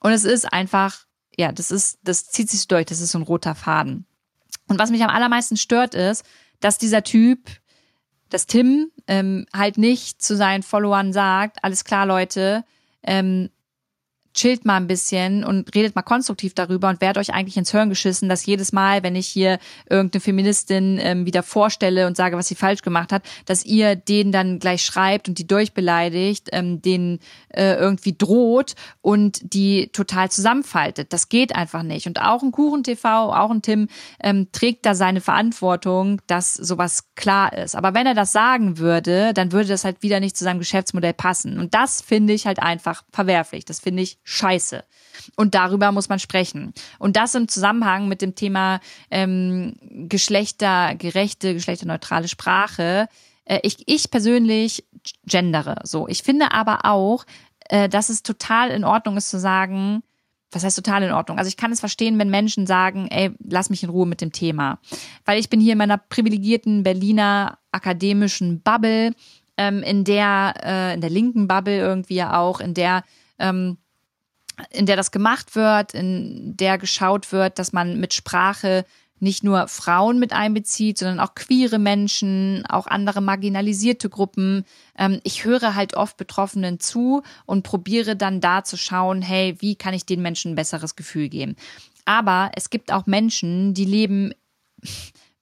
Und 0.00 0.12
es 0.12 0.24
ist 0.24 0.52
einfach, 0.52 1.06
ja, 1.36 1.52
das 1.52 1.70
ist, 1.70 1.98
das 2.02 2.26
zieht 2.26 2.50
sich 2.50 2.68
durch, 2.68 2.86
das 2.86 3.00
ist 3.00 3.12
so 3.12 3.18
ein 3.18 3.22
roter 3.22 3.54
Faden. 3.54 4.06
Und 4.68 4.78
was 4.78 4.90
mich 4.90 5.02
am 5.02 5.10
allermeisten 5.10 5.56
stört 5.56 5.94
ist, 5.94 6.24
dass 6.60 6.78
dieser 6.78 7.02
Typ, 7.02 7.48
dass 8.28 8.46
Tim 8.46 8.90
ähm, 9.06 9.46
halt 9.54 9.78
nicht 9.78 10.20
zu 10.22 10.36
seinen 10.36 10.62
Followern 10.62 11.12
sagt, 11.12 11.62
alles 11.62 11.84
klar, 11.84 12.06
Leute, 12.06 12.64
ähm, 13.02 13.50
chillt 14.36 14.64
mal 14.64 14.76
ein 14.76 14.86
bisschen 14.86 15.44
und 15.44 15.74
redet 15.74 15.96
mal 15.96 16.02
konstruktiv 16.02 16.54
darüber 16.54 16.88
und 16.88 17.00
werdet 17.00 17.18
euch 17.18 17.34
eigentlich 17.34 17.56
ins 17.56 17.72
Hören 17.72 17.88
geschissen, 17.88 18.28
dass 18.28 18.46
jedes 18.46 18.72
Mal, 18.72 19.02
wenn 19.02 19.16
ich 19.16 19.26
hier 19.26 19.58
irgendeine 19.88 20.20
Feministin 20.20 20.98
ähm, 21.00 21.26
wieder 21.26 21.42
vorstelle 21.42 22.06
und 22.06 22.16
sage, 22.16 22.36
was 22.36 22.46
sie 22.46 22.54
falsch 22.54 22.82
gemacht 22.82 23.12
hat, 23.12 23.22
dass 23.46 23.64
ihr 23.64 23.96
denen 23.96 24.32
dann 24.32 24.58
gleich 24.58 24.82
schreibt 24.82 25.28
und 25.28 25.38
die 25.38 25.46
durchbeleidigt, 25.46 26.50
ähm, 26.52 26.82
denen 26.82 27.18
äh, 27.48 27.74
irgendwie 27.74 28.14
droht 28.16 28.74
und 29.00 29.40
die 29.54 29.88
total 29.88 30.30
zusammenfaltet. 30.30 31.12
Das 31.12 31.28
geht 31.30 31.56
einfach 31.56 31.82
nicht. 31.82 32.06
Und 32.06 32.20
auch 32.20 32.42
ein 32.42 32.52
Kuchen-TV, 32.52 33.32
auch 33.34 33.50
ein 33.50 33.62
Tim 33.62 33.88
ähm, 34.22 34.48
trägt 34.52 34.84
da 34.84 34.94
seine 34.94 35.22
Verantwortung, 35.22 36.20
dass 36.26 36.54
sowas 36.54 37.04
klar 37.14 37.56
ist. 37.56 37.74
Aber 37.74 37.94
wenn 37.94 38.06
er 38.06 38.14
das 38.14 38.32
sagen 38.32 38.76
würde, 38.76 39.32
dann 39.32 39.52
würde 39.52 39.68
das 39.68 39.84
halt 39.84 40.02
wieder 40.02 40.20
nicht 40.20 40.36
zu 40.36 40.44
seinem 40.44 40.58
Geschäftsmodell 40.58 41.14
passen. 41.14 41.58
Und 41.58 41.72
das 41.72 42.02
finde 42.02 42.34
ich 42.34 42.46
halt 42.46 42.60
einfach 42.60 43.02
verwerflich. 43.10 43.64
Das 43.64 43.80
finde 43.80 44.02
ich 44.02 44.18
scheiße. 44.26 44.84
Und 45.36 45.54
darüber 45.54 45.92
muss 45.92 46.08
man 46.08 46.18
sprechen. 46.18 46.74
Und 46.98 47.16
das 47.16 47.34
im 47.34 47.48
Zusammenhang 47.48 48.08
mit 48.08 48.20
dem 48.20 48.34
Thema 48.34 48.80
ähm, 49.10 49.76
geschlechtergerechte, 49.80 51.54
geschlechterneutrale 51.54 52.28
Sprache. 52.28 53.08
Äh, 53.44 53.60
ich, 53.62 53.84
ich 53.86 54.10
persönlich 54.10 54.84
gendere 55.24 55.76
so. 55.84 56.06
Ich 56.08 56.22
finde 56.22 56.52
aber 56.52 56.80
auch, 56.84 57.24
äh, 57.68 57.88
dass 57.88 58.08
es 58.10 58.22
total 58.22 58.70
in 58.70 58.84
Ordnung 58.84 59.16
ist 59.16 59.30
zu 59.30 59.38
sagen, 59.38 60.02
was 60.52 60.64
heißt 60.64 60.76
total 60.76 61.02
in 61.02 61.12
Ordnung? 61.12 61.38
Also 61.38 61.48
ich 61.48 61.56
kann 61.56 61.72
es 61.72 61.80
verstehen, 61.80 62.18
wenn 62.18 62.30
Menschen 62.30 62.66
sagen, 62.66 63.08
ey, 63.08 63.30
lass 63.42 63.70
mich 63.70 63.82
in 63.82 63.90
Ruhe 63.90 64.06
mit 64.06 64.20
dem 64.20 64.32
Thema. 64.32 64.78
Weil 65.24 65.38
ich 65.38 65.50
bin 65.50 65.60
hier 65.60 65.72
in 65.72 65.78
meiner 65.78 65.98
privilegierten 65.98 66.82
Berliner 66.82 67.58
akademischen 67.72 68.60
Bubble, 68.62 69.12
ähm, 69.56 69.82
in 69.82 70.04
der, 70.04 70.54
äh, 70.62 70.94
in 70.94 71.00
der 71.00 71.10
linken 71.10 71.48
Bubble 71.48 71.78
irgendwie 71.78 72.14
ja 72.14 72.38
auch, 72.38 72.60
in 72.60 72.74
der 72.74 73.02
ähm, 73.38 73.78
in 74.70 74.86
der 74.86 74.96
das 74.96 75.10
gemacht 75.10 75.54
wird, 75.54 75.94
in 75.94 76.56
der 76.56 76.78
geschaut 76.78 77.32
wird, 77.32 77.58
dass 77.58 77.72
man 77.72 78.00
mit 78.00 78.14
Sprache 78.14 78.84
nicht 79.18 79.44
nur 79.44 79.66
Frauen 79.68 80.18
mit 80.18 80.32
einbezieht, 80.32 80.98
sondern 80.98 81.20
auch 81.20 81.34
queere 81.34 81.78
Menschen, 81.78 82.64
auch 82.66 82.86
andere 82.86 83.22
marginalisierte 83.22 84.10
Gruppen. 84.10 84.64
Ähm, 84.98 85.20
ich 85.24 85.44
höre 85.44 85.74
halt 85.74 85.96
oft 85.96 86.16
Betroffenen 86.16 86.80
zu 86.80 87.22
und 87.46 87.62
probiere 87.62 88.14
dann 88.16 88.40
da 88.40 88.62
zu 88.62 88.76
schauen, 88.76 89.22
hey, 89.22 89.56
wie 89.60 89.74
kann 89.74 89.94
ich 89.94 90.04
den 90.04 90.20
Menschen 90.20 90.52
ein 90.52 90.56
besseres 90.56 90.96
Gefühl 90.96 91.28
geben? 91.28 91.56
Aber 92.04 92.50
es 92.54 92.70
gibt 92.70 92.92
auch 92.92 93.06
Menschen, 93.06 93.72
die 93.74 93.86
leben 93.86 94.32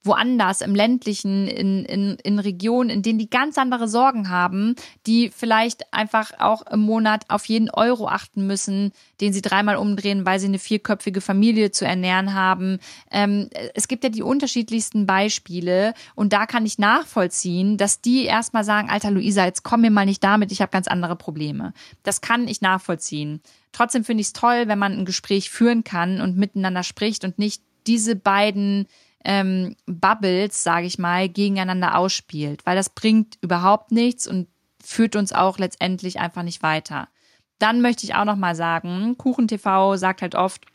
woanders 0.05 0.61
im 0.61 0.75
ländlichen, 0.75 1.47
in, 1.47 1.85
in, 1.85 2.17
in 2.23 2.39
Regionen, 2.39 2.89
in 2.89 3.01
denen 3.01 3.19
die 3.19 3.29
ganz 3.29 3.57
andere 3.57 3.87
Sorgen 3.87 4.29
haben, 4.29 4.75
die 5.07 5.31
vielleicht 5.35 5.93
einfach 5.93 6.31
auch 6.39 6.61
im 6.67 6.81
Monat 6.81 7.25
auf 7.29 7.45
jeden 7.45 7.69
Euro 7.69 8.07
achten 8.07 8.47
müssen, 8.47 8.91
den 9.21 9.33
sie 9.33 9.41
dreimal 9.41 9.77
umdrehen, 9.77 10.25
weil 10.25 10.39
sie 10.39 10.47
eine 10.47 10.59
vierköpfige 10.59 11.21
Familie 11.21 11.71
zu 11.71 11.85
ernähren 11.85 12.33
haben. 12.33 12.79
Ähm, 13.11 13.49
es 13.73 13.87
gibt 13.87 14.03
ja 14.03 14.09
die 14.09 14.23
unterschiedlichsten 14.23 15.05
Beispiele 15.05 15.93
und 16.15 16.33
da 16.33 16.45
kann 16.45 16.65
ich 16.65 16.77
nachvollziehen, 16.77 17.77
dass 17.77 18.01
die 18.01 18.25
erstmal 18.25 18.63
sagen, 18.63 18.89
alter 18.89 19.11
Luisa, 19.11 19.45
jetzt 19.45 19.63
komm 19.63 19.81
mir 19.81 19.91
mal 19.91 20.05
nicht 20.05 20.23
damit, 20.23 20.51
ich 20.51 20.61
habe 20.61 20.71
ganz 20.71 20.87
andere 20.87 21.15
Probleme. 21.15 21.73
Das 22.03 22.21
kann 22.21 22.47
ich 22.47 22.61
nachvollziehen. 22.61 23.41
Trotzdem 23.71 24.03
finde 24.03 24.21
ich 24.21 24.27
es 24.27 24.33
toll, 24.33 24.67
wenn 24.67 24.79
man 24.79 24.93
ein 24.93 25.05
Gespräch 25.05 25.49
führen 25.49 25.83
kann 25.83 26.21
und 26.21 26.37
miteinander 26.37 26.83
spricht 26.83 27.25
und 27.25 27.39
nicht 27.39 27.61
diese 27.87 28.15
beiden 28.15 28.87
ähm, 29.25 29.75
Bubbles, 29.87 30.63
sage 30.63 30.85
ich 30.85 30.99
mal, 30.99 31.27
gegeneinander 31.27 31.97
ausspielt, 31.97 32.65
weil 32.65 32.75
das 32.75 32.89
bringt 32.89 33.37
überhaupt 33.41 33.91
nichts 33.91 34.27
und 34.27 34.47
führt 34.83 35.15
uns 35.15 35.33
auch 35.33 35.57
letztendlich 35.57 36.19
einfach 36.19 36.43
nicht 36.43 36.63
weiter. 36.63 37.09
Dann 37.57 37.81
möchte 37.81 38.05
ich 38.05 38.15
auch 38.15 38.25
noch 38.25 38.35
mal 38.35 38.55
sagen, 38.55 39.17
Kuchen 39.17 39.47
TV 39.47 39.97
sagt 39.97 40.21
halt 40.21 40.35
oft 40.35 40.65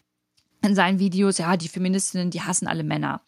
in 0.63 0.75
seinen 0.75 0.99
Videos, 0.99 1.39
ja, 1.39 1.57
die 1.57 1.69
Feministinnen, 1.69 2.31
die 2.31 2.43
hassen 2.43 2.67
alle 2.67 2.83
Männer. 2.83 3.23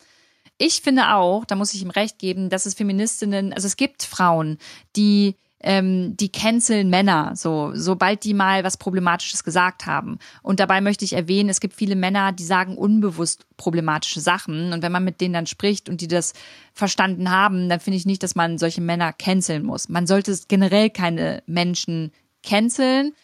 Ich 0.58 0.80
finde 0.82 1.14
auch, 1.14 1.44
da 1.44 1.54
muss 1.54 1.72
ich 1.72 1.82
ihm 1.82 1.90
recht 1.90 2.18
geben, 2.18 2.50
dass 2.50 2.66
es 2.66 2.74
Feministinnen, 2.74 3.52
also 3.52 3.66
es 3.66 3.76
gibt 3.76 4.02
Frauen, 4.02 4.58
die 4.96 5.36
ähm, 5.62 6.16
die 6.16 6.30
canceln 6.30 6.90
Männer, 6.90 7.32
so 7.34 7.70
sobald 7.74 8.24
die 8.24 8.34
mal 8.34 8.64
was 8.64 8.76
Problematisches 8.76 9.44
gesagt 9.44 9.86
haben. 9.86 10.18
Und 10.42 10.60
dabei 10.60 10.80
möchte 10.80 11.04
ich 11.04 11.12
erwähnen, 11.12 11.48
es 11.48 11.60
gibt 11.60 11.74
viele 11.74 11.96
Männer, 11.96 12.32
die 12.32 12.44
sagen 12.44 12.76
unbewusst 12.76 13.46
problematische 13.56 14.20
Sachen. 14.20 14.72
Und 14.72 14.82
wenn 14.82 14.92
man 14.92 15.04
mit 15.04 15.20
denen 15.20 15.34
dann 15.34 15.46
spricht 15.46 15.88
und 15.88 16.00
die 16.00 16.08
das 16.08 16.32
verstanden 16.74 17.30
haben, 17.30 17.68
dann 17.68 17.80
finde 17.80 17.96
ich 17.96 18.06
nicht, 18.06 18.22
dass 18.22 18.34
man 18.34 18.58
solche 18.58 18.80
Männer 18.80 19.12
canceln 19.12 19.64
muss. 19.64 19.88
Man 19.88 20.06
sollte 20.06 20.36
generell 20.48 20.90
keine 20.90 21.42
Menschen 21.46 22.12
canceln, 22.42 23.14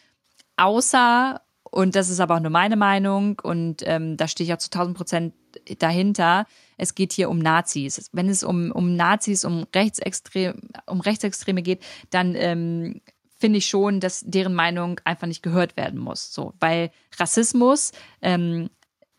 außer 0.55 1.41
und 1.71 1.95
das 1.95 2.09
ist 2.09 2.19
aber 2.19 2.35
auch 2.35 2.39
nur 2.39 2.51
meine 2.51 2.75
Meinung 2.75 3.39
und 3.41 3.83
ähm, 3.85 4.17
da 4.17 4.27
stehe 4.27 4.47
ich 4.47 4.53
auch 4.53 4.59
zu 4.59 4.69
1000 4.71 4.97
Prozent 4.97 5.33
dahinter. 5.79 6.45
Es 6.77 6.95
geht 6.95 7.13
hier 7.13 7.29
um 7.29 7.39
Nazis. 7.39 8.09
Wenn 8.11 8.29
es 8.29 8.43
um, 8.43 8.71
um 8.71 8.95
Nazis, 8.95 9.45
um, 9.45 9.65
Rechtsextrem, 9.73 10.59
um 10.85 11.01
Rechtsextreme 11.01 11.61
geht, 11.61 11.83
dann 12.09 12.35
ähm, 12.35 13.01
finde 13.37 13.59
ich 13.59 13.67
schon, 13.67 13.99
dass 13.99 14.23
deren 14.25 14.53
Meinung 14.53 14.99
einfach 15.03 15.27
nicht 15.27 15.43
gehört 15.43 15.77
werden 15.77 15.99
muss. 15.99 16.33
So, 16.33 16.53
weil 16.59 16.91
Rassismus, 17.17 17.91
ähm, 18.21 18.69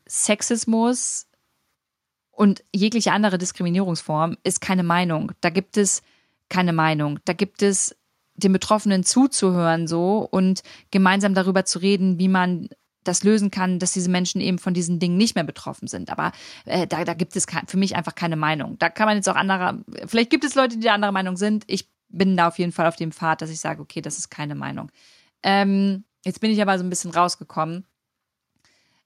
Sexismus 0.06 1.26
und 2.30 2.64
jegliche 2.74 3.12
andere 3.12 3.38
Diskriminierungsform 3.38 4.36
ist 4.42 4.60
keine 4.60 4.82
Meinung. 4.82 5.32
Da 5.40 5.50
gibt 5.50 5.76
es 5.76 6.02
keine 6.48 6.72
Meinung. 6.72 7.20
Da 7.24 7.32
gibt 7.32 7.62
es 7.62 7.96
den 8.42 8.52
Betroffenen 8.52 9.04
zuzuhören 9.04 9.86
so 9.86 10.26
und 10.30 10.62
gemeinsam 10.90 11.34
darüber 11.34 11.64
zu 11.64 11.78
reden, 11.78 12.18
wie 12.18 12.28
man 12.28 12.68
das 13.04 13.24
lösen 13.24 13.50
kann, 13.50 13.78
dass 13.78 13.92
diese 13.92 14.10
Menschen 14.10 14.40
eben 14.40 14.58
von 14.58 14.74
diesen 14.74 14.98
Dingen 14.98 15.16
nicht 15.16 15.34
mehr 15.34 15.44
betroffen 15.44 15.88
sind. 15.88 16.10
Aber 16.10 16.32
äh, 16.66 16.86
da, 16.86 17.04
da 17.04 17.14
gibt 17.14 17.34
es 17.34 17.46
für 17.66 17.76
mich 17.78 17.96
einfach 17.96 18.14
keine 18.14 18.36
Meinung. 18.36 18.78
Da 18.78 18.88
kann 18.90 19.06
man 19.06 19.16
jetzt 19.16 19.28
auch 19.28 19.36
andere, 19.36 19.82
vielleicht 20.06 20.30
gibt 20.30 20.44
es 20.44 20.54
Leute, 20.54 20.76
die 20.76 20.82
der 20.82 20.94
andere 20.94 21.12
Meinung 21.12 21.36
sind. 21.36 21.64
Ich 21.66 21.88
bin 22.08 22.36
da 22.36 22.48
auf 22.48 22.58
jeden 22.58 22.72
Fall 22.72 22.86
auf 22.86 22.96
dem 22.96 23.12
Pfad, 23.12 23.40
dass 23.40 23.50
ich 23.50 23.60
sage, 23.60 23.80
okay, 23.80 24.02
das 24.02 24.18
ist 24.18 24.28
keine 24.28 24.54
Meinung. 24.54 24.90
Ähm, 25.42 26.04
jetzt 26.24 26.40
bin 26.40 26.50
ich 26.50 26.60
aber 26.60 26.76
so 26.78 26.84
ein 26.84 26.90
bisschen 26.90 27.12
rausgekommen. 27.12 27.86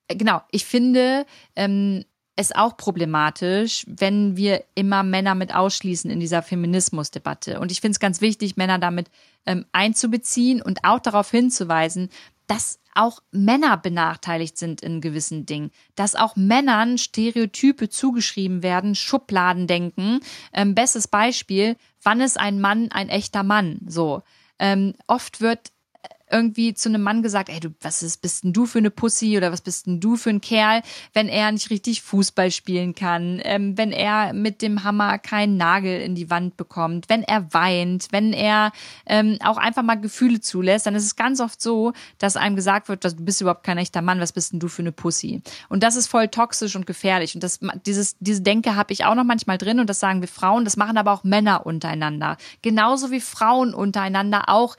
Äh, 0.09 0.17
genau, 0.17 0.43
ich 0.51 0.65
finde, 0.65 1.27
ähm, 1.55 2.05
es 2.37 2.53
auch 2.53 2.77
problematisch, 2.77 3.85
wenn 3.87 4.37
wir 4.37 4.65
immer 4.75 5.03
Männer 5.03 5.35
mit 5.35 5.55
ausschließen 5.55 6.11
in 6.11 6.21
dieser 6.21 6.43
Feminismusdebatte. 6.43 7.61
Und 7.61 7.71
ich 7.71 7.81
finde 7.81 7.93
es 7.93 8.01
ganz 8.01 8.21
wichtig, 8.21 8.57
Männer 8.57 8.79
damit 8.79 9.09
ähm, 9.47 9.67
einzubeziehen 9.73 10.61
und 10.61 10.81
auch 10.85 10.99
darauf 10.99 11.31
hinzuweisen, 11.31 12.11
dass 12.47 12.79
auch 12.95 13.21
Männer 13.33 13.77
benachteiligt 13.77 14.57
sind 14.57 14.81
in 14.81 15.01
gewissen 15.01 15.47
Dingen, 15.47 15.71
dass 15.95 16.15
auch 16.15 16.37
Männern 16.37 16.99
Stereotype 16.99 17.89
zugeschrieben 17.89 18.63
werden, 18.63 18.95
Schubladen 18.95 19.67
denken. 19.67 20.21
Ähm, 20.53 20.75
bestes 20.75 21.09
Beispiel, 21.09 21.77
wann 22.03 22.21
ist 22.21 22.39
ein 22.39 22.61
Mann 22.61 22.91
ein 22.93 23.09
echter 23.09 23.43
Mann? 23.43 23.81
So. 23.87 24.23
Ähm, 24.59 24.95
oft 25.07 25.41
wird 25.41 25.73
irgendwie 26.31 26.75
zu 26.75 26.89
einem 26.89 27.03
Mann 27.03 27.23
gesagt, 27.23 27.49
ey, 27.49 27.61
du, 27.61 27.71
was 27.81 28.03
ist, 28.03 28.23
bist 28.23 28.45
denn 28.45 28.53
du 28.53 28.67
für 28.67 28.79
eine 28.79 28.91
Pussy 28.91 29.37
oder 29.37 29.53
was 29.53 29.61
bist 29.61 29.87
denn 29.87 30.01
du 30.01 30.17
für 30.17 30.31
ein 30.31 30.41
Kerl, 30.41 30.83
wenn 31.13 31.29
er 31.29 31.53
nicht 31.53 31.71
richtig 31.71 32.03
Fußball 32.03 32.51
spielen 32.51 32.95
kann, 32.95 33.41
ähm, 33.45 33.77
wenn 33.77 33.93
er 33.93 34.33
mit 34.33 34.63
dem 34.63 34.85
Hammer 34.85 35.19
keinen 35.19 35.57
Nagel 35.57 36.01
in 36.01 36.15
die 36.15 36.31
Wand 36.31 36.57
bekommt, 36.57 37.09
wenn 37.09 37.23
er 37.23 37.53
weint, 37.53 38.09
wenn 38.11 38.33
er 38.33 38.73
ähm, 39.07 39.39
auch 39.45 39.59
einfach 39.59 39.83
mal 39.83 39.97
Gefühle 39.97 40.41
zulässt, 40.41 40.87
dann 40.87 40.95
ist 40.95 41.05
es 41.05 41.17
ganz 41.17 41.41
oft 41.41 41.61
so, 41.61 41.93
dass 42.19 42.37
einem 42.37 42.57
gesagt 42.57 42.89
wird, 42.89 43.05
dass 43.05 43.17
du 43.17 43.25
bist 43.25 43.41
überhaupt 43.41 43.65
kein 43.65 43.79
echter 43.79 44.03
Mann, 44.03 44.21
was 44.21 44.33
bist 44.33 44.53
denn 44.53 44.61
du 44.61 44.69
für 44.69 44.83
eine 44.83 44.93
Pussy? 44.93 45.43
Und 45.69 45.83
das 45.83 45.97
ist 45.97 46.07
voll 46.07 46.29
toxisch 46.29 46.75
und 46.75 46.87
gefährlich. 46.87 47.35
Und 47.35 47.45
das, 47.45 47.61
dieses, 47.87 48.17
diese 48.19 48.43
Denke 48.43 48.77
habe 48.77 48.93
ich 48.93 49.05
auch 49.05 49.15
noch 49.15 49.25
manchmal 49.25 49.59
drin 49.59 49.81
und 49.81 49.91
das 49.91 50.01
sagen 50.01 50.21
wir 50.21 50.29
Frauen, 50.29 50.65
das 50.65 50.77
machen 50.77 50.97
aber 50.97 51.13
auch 51.13 51.25
Männer 51.25 51.67
untereinander. 51.67 52.37
Genauso 52.63 53.11
wie 53.11 53.21
Frauen 53.21 53.75
untereinander 53.75 54.49
auch 54.49 54.77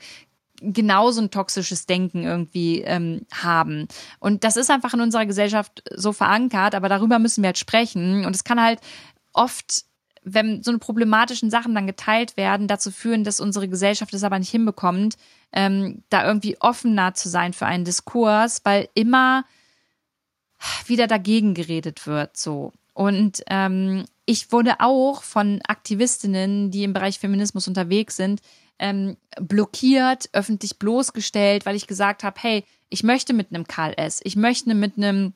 genauso 0.60 1.20
ein 1.20 1.30
toxisches 1.30 1.86
Denken 1.86 2.24
irgendwie 2.24 2.82
ähm, 2.82 3.26
haben. 3.32 3.88
Und 4.18 4.44
das 4.44 4.56
ist 4.56 4.70
einfach 4.70 4.94
in 4.94 5.00
unserer 5.00 5.26
Gesellschaft 5.26 5.82
so 5.94 6.12
verankert, 6.12 6.74
aber 6.74 6.88
darüber 6.88 7.18
müssen 7.18 7.42
wir 7.42 7.48
halt 7.48 7.58
sprechen. 7.58 8.24
Und 8.24 8.34
es 8.34 8.44
kann 8.44 8.60
halt 8.60 8.80
oft 9.32 9.84
wenn 10.28 10.64
so 10.64 10.72
eine 10.72 10.80
problematischen 10.80 11.50
Sachen 11.50 11.74
dann 11.76 11.86
geteilt 11.86 12.36
werden, 12.36 12.66
dazu 12.66 12.90
führen, 12.90 13.22
dass 13.22 13.38
unsere 13.38 13.68
Gesellschaft 13.68 14.12
es 14.12 14.24
aber 14.24 14.40
nicht 14.40 14.50
hinbekommt, 14.50 15.16
ähm, 15.52 16.02
da 16.10 16.26
irgendwie 16.26 16.60
offener 16.60 17.14
zu 17.14 17.28
sein 17.28 17.52
für 17.52 17.66
einen 17.66 17.84
Diskurs, 17.84 18.60
weil 18.64 18.88
immer 18.94 19.44
wieder 20.86 21.06
dagegen 21.06 21.54
geredet 21.54 22.08
wird, 22.08 22.36
so. 22.36 22.72
Und 22.92 23.42
ähm, 23.48 24.04
ich 24.24 24.50
wurde 24.50 24.80
auch 24.80 25.22
von 25.22 25.60
Aktivistinnen, 25.68 26.72
die 26.72 26.82
im 26.82 26.92
Bereich 26.92 27.20
Feminismus 27.20 27.68
unterwegs 27.68 28.16
sind, 28.16 28.40
ähm, 28.78 29.16
blockiert, 29.40 30.28
öffentlich 30.32 30.78
bloßgestellt, 30.78 31.66
weil 31.66 31.76
ich 31.76 31.86
gesagt 31.86 32.24
habe, 32.24 32.36
hey, 32.40 32.64
ich 32.88 33.02
möchte 33.02 33.32
mit 33.32 33.50
einem 33.50 33.66
Karl 33.66 33.94
S., 33.96 34.20
ich 34.24 34.36
möchte 34.36 34.74
mit 34.74 34.96
einem 34.96 35.34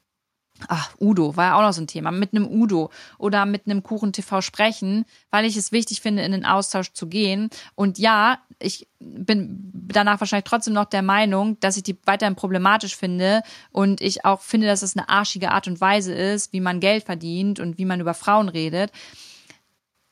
Ach, 0.68 0.94
Udo 1.00 1.36
war 1.36 1.46
ja 1.46 1.56
auch 1.56 1.62
noch 1.62 1.72
so 1.72 1.80
ein 1.80 1.86
Thema, 1.86 2.10
mit 2.10 2.34
einem 2.34 2.46
Udo 2.46 2.90
oder 3.18 3.46
mit 3.46 3.66
einem 3.66 3.82
Kuchen 3.82 4.12
TV 4.12 4.40
sprechen, 4.40 5.04
weil 5.30 5.44
ich 5.44 5.56
es 5.56 5.72
wichtig 5.72 6.00
finde, 6.00 6.22
in 6.22 6.32
den 6.32 6.44
Austausch 6.44 6.92
zu 6.92 7.06
gehen. 7.06 7.50
Und 7.74 7.98
ja, 7.98 8.38
ich 8.58 8.88
bin 8.98 9.70
danach 9.72 10.20
wahrscheinlich 10.20 10.48
trotzdem 10.48 10.74
noch 10.74 10.84
der 10.84 11.02
Meinung, 11.02 11.58
dass 11.60 11.76
ich 11.76 11.82
die 11.82 11.96
weiterhin 12.04 12.36
problematisch 12.36 12.96
finde 12.96 13.42
und 13.70 14.00
ich 14.00 14.24
auch 14.24 14.40
finde, 14.40 14.66
dass 14.66 14.82
es 14.82 14.96
eine 14.96 15.08
arschige 15.08 15.50
Art 15.50 15.66
und 15.66 15.80
Weise 15.80 16.12
ist, 16.12 16.52
wie 16.52 16.60
man 16.60 16.80
Geld 16.80 17.04
verdient 17.04 17.58
und 17.58 17.78
wie 17.78 17.86
man 17.86 18.00
über 18.00 18.14
Frauen 18.14 18.48
redet 18.48 18.92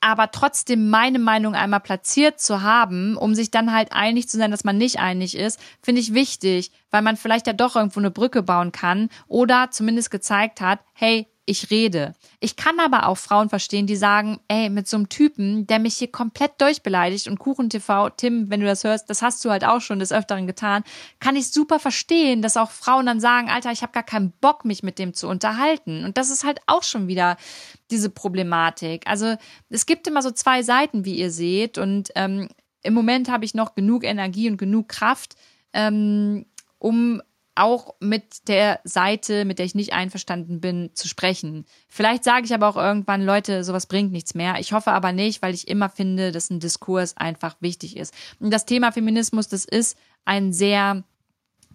aber 0.01 0.31
trotzdem 0.31 0.89
meine 0.89 1.19
Meinung 1.19 1.55
einmal 1.55 1.81
platziert 1.81 2.39
zu 2.39 2.61
haben, 2.61 3.17
um 3.17 3.35
sich 3.35 3.51
dann 3.51 3.73
halt 3.73 3.91
einig 3.91 4.29
zu 4.29 4.37
sein, 4.37 4.51
dass 4.51 4.63
man 4.63 4.77
nicht 4.77 4.99
einig 4.99 5.35
ist, 5.35 5.59
finde 5.81 6.01
ich 6.01 6.13
wichtig, 6.13 6.71
weil 6.91 7.01
man 7.01 7.17
vielleicht 7.17 7.47
ja 7.47 7.53
doch 7.53 7.75
irgendwo 7.75 7.99
eine 7.99 8.11
Brücke 8.11 8.43
bauen 8.43 8.71
kann 8.71 9.09
oder 9.27 9.71
zumindest 9.71 10.11
gezeigt 10.11 10.61
hat, 10.61 10.79
hey, 10.93 11.27
ich 11.49 11.71
rede. 11.71 12.13
Ich 12.39 12.55
kann 12.55 12.79
aber 12.79 13.07
auch 13.07 13.17
Frauen 13.17 13.49
verstehen, 13.49 13.87
die 13.87 13.95
sagen, 13.95 14.39
ey, 14.47 14.69
mit 14.69 14.87
so 14.87 14.97
einem 14.97 15.09
Typen, 15.09 15.65
der 15.65 15.79
mich 15.79 15.97
hier 15.97 16.11
komplett 16.11 16.61
durchbeleidigt 16.61 17.27
und 17.27 17.39
Kuchen 17.39 17.71
TV, 17.71 18.11
Tim, 18.11 18.51
wenn 18.51 18.59
du 18.59 18.67
das 18.67 18.83
hörst, 18.83 19.09
das 19.09 19.23
hast 19.23 19.43
du 19.43 19.49
halt 19.49 19.65
auch 19.65 19.81
schon 19.81 19.99
des 19.99 20.11
Öfteren 20.11 20.45
getan, 20.45 20.83
kann 21.19 21.35
ich 21.35 21.49
super 21.49 21.79
verstehen, 21.79 22.43
dass 22.43 22.55
auch 22.55 22.69
Frauen 22.69 23.07
dann 23.07 23.19
sagen, 23.19 23.49
Alter, 23.49 23.71
ich 23.71 23.81
habe 23.81 23.93
gar 23.93 24.03
keinen 24.03 24.31
Bock, 24.41 24.63
mich 24.63 24.83
mit 24.83 24.99
dem 24.99 25.15
zu 25.15 25.27
unterhalten. 25.27 26.05
Und 26.05 26.17
das 26.17 26.29
ist 26.29 26.43
halt 26.43 26.59
auch 26.67 26.83
schon 26.83 27.07
wieder 27.07 27.35
diese 27.89 28.11
Problematik. 28.11 29.07
Also 29.07 29.35
es 29.69 29.87
gibt 29.87 30.07
immer 30.07 30.21
so 30.21 30.29
zwei 30.29 30.61
Seiten, 30.61 31.03
wie 31.03 31.15
ihr 31.15 31.31
seht. 31.31 31.79
Und 31.79 32.11
ähm, 32.13 32.47
im 32.83 32.93
Moment 32.93 33.29
habe 33.29 33.43
ich 33.43 33.55
noch 33.55 33.73
genug 33.73 34.03
Energie 34.03 34.49
und 34.49 34.57
genug 34.57 34.87
Kraft, 34.87 35.35
ähm, 35.73 36.45
um 36.77 37.21
auch 37.55 37.95
mit 37.99 38.47
der 38.47 38.79
Seite, 38.83 39.45
mit 39.45 39.59
der 39.59 39.65
ich 39.65 39.75
nicht 39.75 39.93
einverstanden 39.93 40.61
bin, 40.61 40.91
zu 40.93 41.07
sprechen. 41.07 41.65
Vielleicht 41.87 42.23
sage 42.23 42.45
ich 42.45 42.53
aber 42.53 42.67
auch 42.67 42.77
irgendwann, 42.77 43.23
Leute, 43.23 43.63
sowas 43.63 43.87
bringt 43.87 44.11
nichts 44.11 44.33
mehr. 44.33 44.59
Ich 44.59 44.73
hoffe 44.73 44.91
aber 44.91 45.11
nicht, 45.11 45.41
weil 45.41 45.53
ich 45.53 45.67
immer 45.67 45.89
finde, 45.89 46.31
dass 46.31 46.49
ein 46.49 46.59
Diskurs 46.59 47.17
einfach 47.17 47.55
wichtig 47.59 47.97
ist. 47.97 48.13
Und 48.39 48.51
das 48.51 48.65
Thema 48.65 48.91
Feminismus, 48.91 49.47
das 49.47 49.65
ist 49.65 49.97
ein 50.25 50.53
sehr 50.53 51.03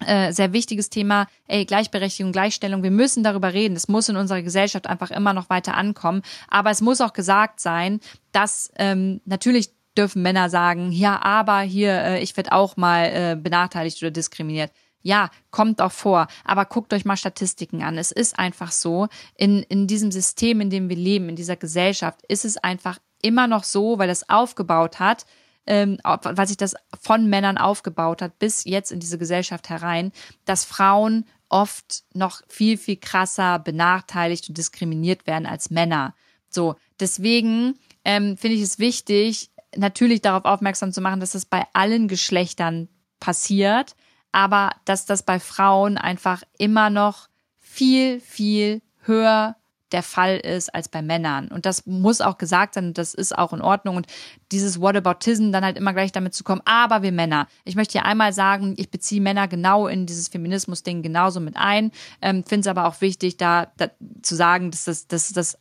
äh, 0.01 0.33
sehr 0.33 0.53
wichtiges 0.53 0.91
Thema, 0.91 1.29
ey, 1.47 1.65
Gleichberechtigung, 1.65 2.33
Gleichstellung, 2.33 2.83
wir 2.83 2.91
müssen 2.91 3.23
darüber 3.23 3.53
reden. 3.53 3.77
Es 3.77 3.87
muss 3.87 4.09
in 4.09 4.17
unserer 4.17 4.43
Gesellschaft 4.43 4.89
einfach 4.89 5.13
immer 5.13 5.33
noch 5.33 5.51
weiter 5.51 5.77
ankommen. 5.77 6.23
Aber 6.49 6.71
es 6.71 6.81
muss 6.81 7.01
auch 7.01 7.13
gesagt 7.13 7.61
sein, 7.61 8.01
dass 8.33 8.73
ähm, 8.77 9.21
natürlich 9.25 9.71
dürfen 9.97 10.23
Männer 10.23 10.51
sagen, 10.51 10.91
ja, 10.91 11.23
aber 11.23 11.61
hier, 11.61 11.93
äh, 11.93 12.23
ich 12.23 12.37
werde 12.37 12.53
auch 12.53 12.77
mal 12.77 13.05
äh, 13.05 13.37
benachteiligt 13.41 14.03
oder 14.03 14.11
diskriminiert. 14.11 14.73
Ja, 15.05 15.31
kommt 15.51 15.83
auch 15.83 15.93
vor. 15.93 16.29
Aber 16.45 16.65
guckt 16.65 16.95
euch 16.95 17.05
mal 17.05 17.19
Statistiken 17.19 17.83
an. 17.83 17.99
Es 17.99 18.11
ist 18.11 18.39
einfach 18.39 18.73
so, 18.73 19.09
in, 19.37 19.63
in 19.65 19.87
diesem 19.87 20.11
System, 20.11 20.63
in 20.63 20.71
dem 20.71 20.89
wir 20.89 20.97
leben, 20.97 21.29
in 21.29 21.37
dieser 21.37 21.57
Gesellschaft, 21.57 22.21
ist 22.27 22.47
es 22.47 22.57
einfach 22.57 22.99
immer 23.21 23.47
noch 23.47 23.65
so, 23.65 23.99
weil 23.99 24.09
es 24.09 24.31
aufgebaut 24.31 25.01
hat, 25.01 25.27
ähm, 25.67 25.99
weil 26.03 26.49
sich 26.49 26.57
das 26.57 26.75
von 26.99 27.29
Männern 27.29 27.59
aufgebaut 27.59 28.23
hat, 28.23 28.39
bis 28.39 28.65
jetzt 28.65 28.93
in 28.93 29.01
diese 29.01 29.19
Gesellschaft 29.19 29.69
herein, 29.69 30.11
dass 30.47 30.65
Frauen 30.65 31.27
oft 31.51 32.05
noch 32.15 32.41
viel, 32.49 32.79
viel 32.79 32.97
krasser 32.97 33.59
benachteiligt 33.59 34.49
und 34.49 34.57
diskriminiert 34.57 35.27
werden 35.27 35.45
als 35.47 35.69
Männer. 35.71 36.15
So, 36.49 36.77
deswegen 36.99 37.79
ähm, 38.07 38.39
finde 38.39 38.57
ich 38.57 38.63
es 38.63 38.79
wichtig, 38.79 39.51
natürlich 39.77 40.23
darauf 40.23 40.47
aufmerksam 40.47 40.93
zu 40.93 41.03
machen, 41.03 41.21
dass 41.21 41.33
das 41.33 41.45
bei 41.45 41.67
allen 41.75 42.09
Geschlechtern 42.09 42.89
passiert, 43.21 43.97
aber 44.35 44.71
dass 44.85 45.07
das 45.07 45.23
bei 45.23 45.39
Frauen 45.39 45.97
einfach 45.97 46.43
immer 46.59 46.91
noch 46.91 47.29
viel, 47.61 48.21
viel 48.21 48.83
höher 49.03 49.57
der 49.93 50.03
Fall 50.03 50.39
ist 50.39 50.75
als 50.75 50.89
bei 50.89 51.03
Männern. 51.03 51.49
Und 51.49 51.67
das 51.67 51.87
muss 51.87 52.21
auch 52.21 52.37
gesagt 52.37 52.75
sein 52.75 52.95
das 52.95 53.15
ist 53.15 53.39
auch 53.39 53.53
in 53.53 53.61
Ordnung. 53.61 53.97
Und 53.97 54.07
dieses 54.51 54.81
Whataboutism 54.81 55.53
dann 55.53 55.65
halt 55.65 55.77
immer 55.77 55.93
gleich 55.93 56.11
damit 56.11 56.35
zu 56.35 56.43
kommen, 56.43 56.63
aber 56.65 57.03
wir 57.03 57.13
Männer. 57.13 57.47
Ich 57.65 57.77
möchte 57.77 57.93
hier 57.93 58.05
einmal 58.05 58.33
sagen, 58.33 58.75
ich 58.77 58.91
beziehe 58.91 59.21
Männer 59.21 59.47
genau 59.47 59.87
in 59.87 60.05
dieses 60.05 60.27
Feminismus-Ding 60.29 61.03
genauso 61.03 61.39
mit 61.39 61.57
ein, 61.57 61.93
ähm, 62.21 62.45
finde 62.45 62.63
es 62.63 62.67
aber 62.67 62.89
auch 62.89 63.01
wichtig, 63.01 63.37
da, 63.37 63.73
da 63.77 63.89
zu 64.23 64.35
sagen, 64.35 64.73
dass 64.73 64.85
das, 64.85 65.07
dass 65.07 65.33
das 65.33 65.57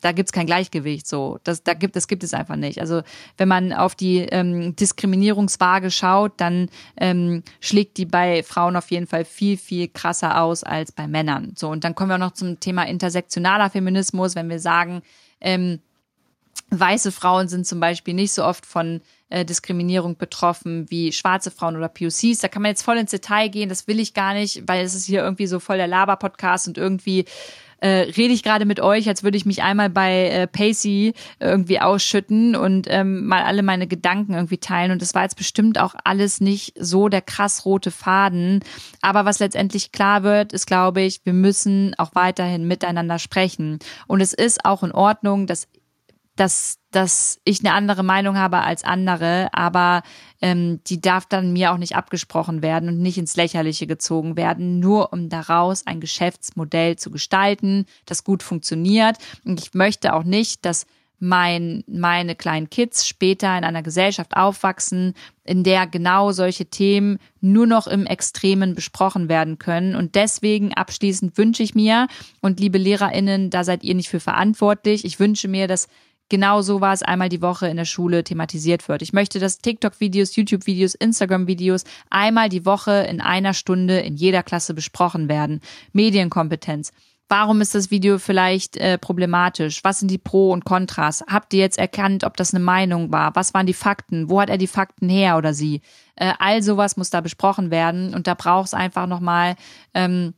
da 0.00 0.12
gibt's 0.12 0.32
kein 0.32 0.46
Gleichgewicht 0.46 1.06
so. 1.06 1.38
Das, 1.44 1.62
da 1.62 1.74
gibt, 1.74 1.96
das 1.96 2.08
gibt 2.08 2.24
es 2.24 2.34
einfach 2.34 2.56
nicht. 2.56 2.80
Also 2.80 3.02
wenn 3.36 3.48
man 3.48 3.72
auf 3.72 3.94
die 3.94 4.20
ähm, 4.20 4.74
Diskriminierungswaage 4.76 5.90
schaut, 5.90 6.32
dann 6.38 6.68
ähm, 6.96 7.42
schlägt 7.60 7.98
die 7.98 8.06
bei 8.06 8.42
Frauen 8.42 8.76
auf 8.76 8.90
jeden 8.90 9.06
Fall 9.06 9.24
viel, 9.24 9.56
viel 9.56 9.88
krasser 9.88 10.40
aus 10.40 10.64
als 10.64 10.92
bei 10.92 11.06
Männern. 11.06 11.52
So, 11.56 11.68
und 11.68 11.84
dann 11.84 11.94
kommen 11.94 12.10
wir 12.10 12.14
auch 12.14 12.20
noch 12.20 12.32
zum 12.32 12.58
Thema 12.58 12.84
intersektionaler 12.84 13.70
Feminismus, 13.70 14.34
wenn 14.34 14.48
wir 14.48 14.60
sagen, 14.60 15.02
ähm, 15.40 15.80
weiße 16.70 17.12
Frauen 17.12 17.48
sind 17.48 17.66
zum 17.66 17.78
Beispiel 17.78 18.14
nicht 18.14 18.32
so 18.32 18.44
oft 18.44 18.66
von 18.66 19.00
äh, 19.28 19.44
Diskriminierung 19.44 20.16
betroffen 20.16 20.90
wie 20.90 21.12
schwarze 21.12 21.50
Frauen 21.50 21.76
oder 21.76 21.88
POCs. 21.88 22.38
Da 22.40 22.48
kann 22.48 22.62
man 22.62 22.70
jetzt 22.70 22.82
voll 22.82 22.96
ins 22.96 23.10
Detail 23.10 23.48
gehen, 23.48 23.68
das 23.68 23.86
will 23.86 24.00
ich 24.00 24.14
gar 24.14 24.34
nicht, 24.34 24.62
weil 24.66 24.84
es 24.84 24.94
ist 24.94 25.06
hier 25.06 25.22
irgendwie 25.22 25.46
so 25.46 25.60
voll 25.60 25.76
der 25.76 25.86
Laber-Podcast 25.86 26.68
und 26.68 26.78
irgendwie 26.78 27.24
äh, 27.80 27.88
rede 28.16 28.32
ich 28.32 28.42
gerade 28.42 28.64
mit 28.64 28.80
euch, 28.80 29.08
als 29.08 29.22
würde 29.22 29.36
ich 29.36 29.46
mich 29.46 29.62
einmal 29.62 29.90
bei 29.90 30.28
äh, 30.28 30.46
Pacey 30.46 31.14
irgendwie 31.40 31.80
ausschütten 31.80 32.56
und 32.56 32.86
ähm, 32.90 33.26
mal 33.26 33.42
alle 33.42 33.62
meine 33.62 33.86
Gedanken 33.86 34.34
irgendwie 34.34 34.58
teilen. 34.58 34.92
Und 34.92 35.02
das 35.02 35.14
war 35.14 35.22
jetzt 35.22 35.36
bestimmt 35.36 35.78
auch 35.78 35.94
alles 36.04 36.40
nicht 36.40 36.74
so 36.78 37.08
der 37.08 37.22
krass 37.22 37.64
rote 37.64 37.90
Faden. 37.90 38.60
Aber 39.02 39.24
was 39.24 39.38
letztendlich 39.38 39.92
klar 39.92 40.22
wird, 40.22 40.52
ist, 40.52 40.66
glaube 40.66 41.02
ich, 41.02 41.20
wir 41.24 41.32
müssen 41.32 41.94
auch 41.98 42.10
weiterhin 42.14 42.66
miteinander 42.66 43.18
sprechen. 43.18 43.78
Und 44.06 44.20
es 44.20 44.32
ist 44.32 44.64
auch 44.64 44.82
in 44.82 44.92
Ordnung, 44.92 45.46
dass 45.46 45.68
dass, 46.36 46.78
dass 46.90 47.40
ich 47.44 47.60
eine 47.60 47.72
andere 47.72 48.02
Meinung 48.02 48.36
habe 48.36 48.58
als 48.58 48.84
andere, 48.84 49.48
aber 49.52 50.02
ähm, 50.40 50.80
die 50.86 51.00
darf 51.00 51.26
dann 51.26 51.52
mir 51.52 51.72
auch 51.72 51.78
nicht 51.78 51.96
abgesprochen 51.96 52.62
werden 52.62 52.88
und 52.88 52.98
nicht 52.98 53.18
ins 53.18 53.36
Lächerliche 53.36 53.86
gezogen 53.86 54.36
werden, 54.36 54.78
nur 54.78 55.12
um 55.12 55.28
daraus 55.28 55.86
ein 55.86 56.00
Geschäftsmodell 56.00 56.96
zu 56.96 57.10
gestalten, 57.10 57.86
das 58.04 58.22
gut 58.22 58.42
funktioniert. 58.42 59.16
Und 59.44 59.60
ich 59.60 59.74
möchte 59.74 60.14
auch 60.14 60.24
nicht, 60.24 60.64
dass 60.64 60.86
mein, 61.18 61.82
meine 61.86 62.34
kleinen 62.34 62.68
Kids 62.68 63.06
später 63.06 63.56
in 63.56 63.64
einer 63.64 63.82
Gesellschaft 63.82 64.36
aufwachsen, 64.36 65.14
in 65.44 65.64
der 65.64 65.86
genau 65.86 66.32
solche 66.32 66.66
Themen 66.66 67.18
nur 67.40 67.66
noch 67.66 67.86
im 67.86 68.06
Extremen 68.06 68.74
besprochen 68.74 69.28
werden 69.28 69.58
können. 69.58 69.96
Und 69.96 70.14
deswegen 70.14 70.74
abschließend 70.74 71.38
wünsche 71.38 71.62
ich 71.62 71.74
mir, 71.74 72.08
und 72.40 72.60
liebe 72.60 72.78
LehrerInnen, 72.78 73.50
da 73.50 73.64
seid 73.64 73.82
ihr 73.82 73.94
nicht 73.94 74.08
für 74.08 74.20
verantwortlich, 74.20 75.04
ich 75.04 75.18
wünsche 75.18 75.48
mir, 75.48 75.68
dass 75.68 75.88
genau 76.28 76.62
so 76.62 76.80
war 76.80 76.92
es 76.92 77.02
einmal 77.02 77.28
die 77.28 77.42
Woche 77.42 77.68
in 77.68 77.76
der 77.76 77.84
Schule 77.84 78.24
thematisiert 78.24 78.88
wird. 78.88 79.02
Ich 79.02 79.12
möchte, 79.12 79.38
dass 79.38 79.58
TikTok-Videos, 79.58 80.36
YouTube-Videos, 80.36 80.94
Instagram-Videos 80.94 81.84
einmal 82.10 82.48
die 82.48 82.66
Woche 82.66 83.06
in 83.08 83.20
einer 83.20 83.54
Stunde 83.54 83.98
in 84.00 84.16
jeder 84.16 84.42
Klasse 84.42 84.74
besprochen 84.74 85.28
werden. 85.28 85.60
Medienkompetenz. 85.92 86.92
Warum 87.28 87.60
ist 87.60 87.74
das 87.74 87.90
Video 87.90 88.18
vielleicht 88.18 88.76
äh, 88.76 88.98
problematisch? 88.98 89.82
Was 89.82 89.98
sind 89.98 90.12
die 90.12 90.18
Pro 90.18 90.52
und 90.52 90.64
Kontras? 90.64 91.24
Habt 91.28 91.52
ihr 91.54 91.60
jetzt 91.60 91.78
erkannt, 91.78 92.22
ob 92.22 92.36
das 92.36 92.54
eine 92.54 92.62
Meinung 92.62 93.10
war? 93.10 93.34
Was 93.34 93.52
waren 93.52 93.66
die 93.66 93.74
Fakten? 93.74 94.30
Wo 94.30 94.40
hat 94.40 94.48
er 94.48 94.58
die 94.58 94.68
Fakten 94.68 95.08
her 95.08 95.36
oder 95.36 95.52
sie? 95.52 95.80
Äh, 96.14 96.34
all 96.38 96.62
sowas 96.62 96.96
muss 96.96 97.10
da 97.10 97.20
besprochen 97.20 97.72
werden 97.72 98.14
und 98.14 98.28
da 98.28 98.34
braucht 98.34 98.66
es 98.66 98.74
einfach 98.74 99.08
nochmal 99.08 99.56
ähm, 99.92 100.34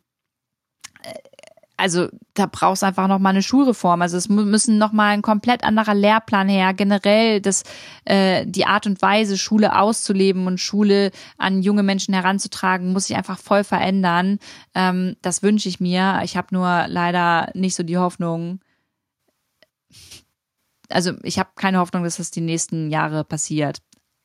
also 1.78 2.08
da 2.34 2.46
brauchst 2.46 2.82
einfach 2.82 3.06
noch 3.06 3.20
mal 3.20 3.30
eine 3.30 3.42
Schulreform. 3.42 4.02
Also 4.02 4.16
es 4.16 4.28
müssen 4.28 4.78
noch 4.78 4.92
mal 4.92 5.10
ein 5.10 5.22
komplett 5.22 5.62
anderer 5.62 5.94
Lehrplan 5.94 6.48
her. 6.48 6.74
Generell 6.74 7.40
das 7.40 7.62
äh, 8.04 8.44
die 8.46 8.66
Art 8.66 8.86
und 8.86 9.00
Weise 9.00 9.38
Schule 9.38 9.78
auszuleben 9.78 10.48
und 10.48 10.58
Schule 10.58 11.12
an 11.38 11.62
junge 11.62 11.84
Menschen 11.84 12.14
heranzutragen, 12.14 12.92
muss 12.92 13.06
sich 13.06 13.16
einfach 13.16 13.38
voll 13.38 13.62
verändern. 13.62 14.40
Ähm, 14.74 15.16
das 15.22 15.44
wünsche 15.44 15.68
ich 15.68 15.78
mir. 15.78 16.20
Ich 16.24 16.36
habe 16.36 16.48
nur 16.50 16.86
leider 16.88 17.50
nicht 17.54 17.76
so 17.76 17.84
die 17.84 17.98
Hoffnung. 17.98 18.60
Also 20.88 21.12
ich 21.22 21.38
habe 21.38 21.50
keine 21.54 21.78
Hoffnung, 21.78 22.02
dass 22.02 22.16
das 22.16 22.32
die 22.32 22.40
nächsten 22.40 22.90
Jahre 22.90 23.22
passiert. 23.22 23.82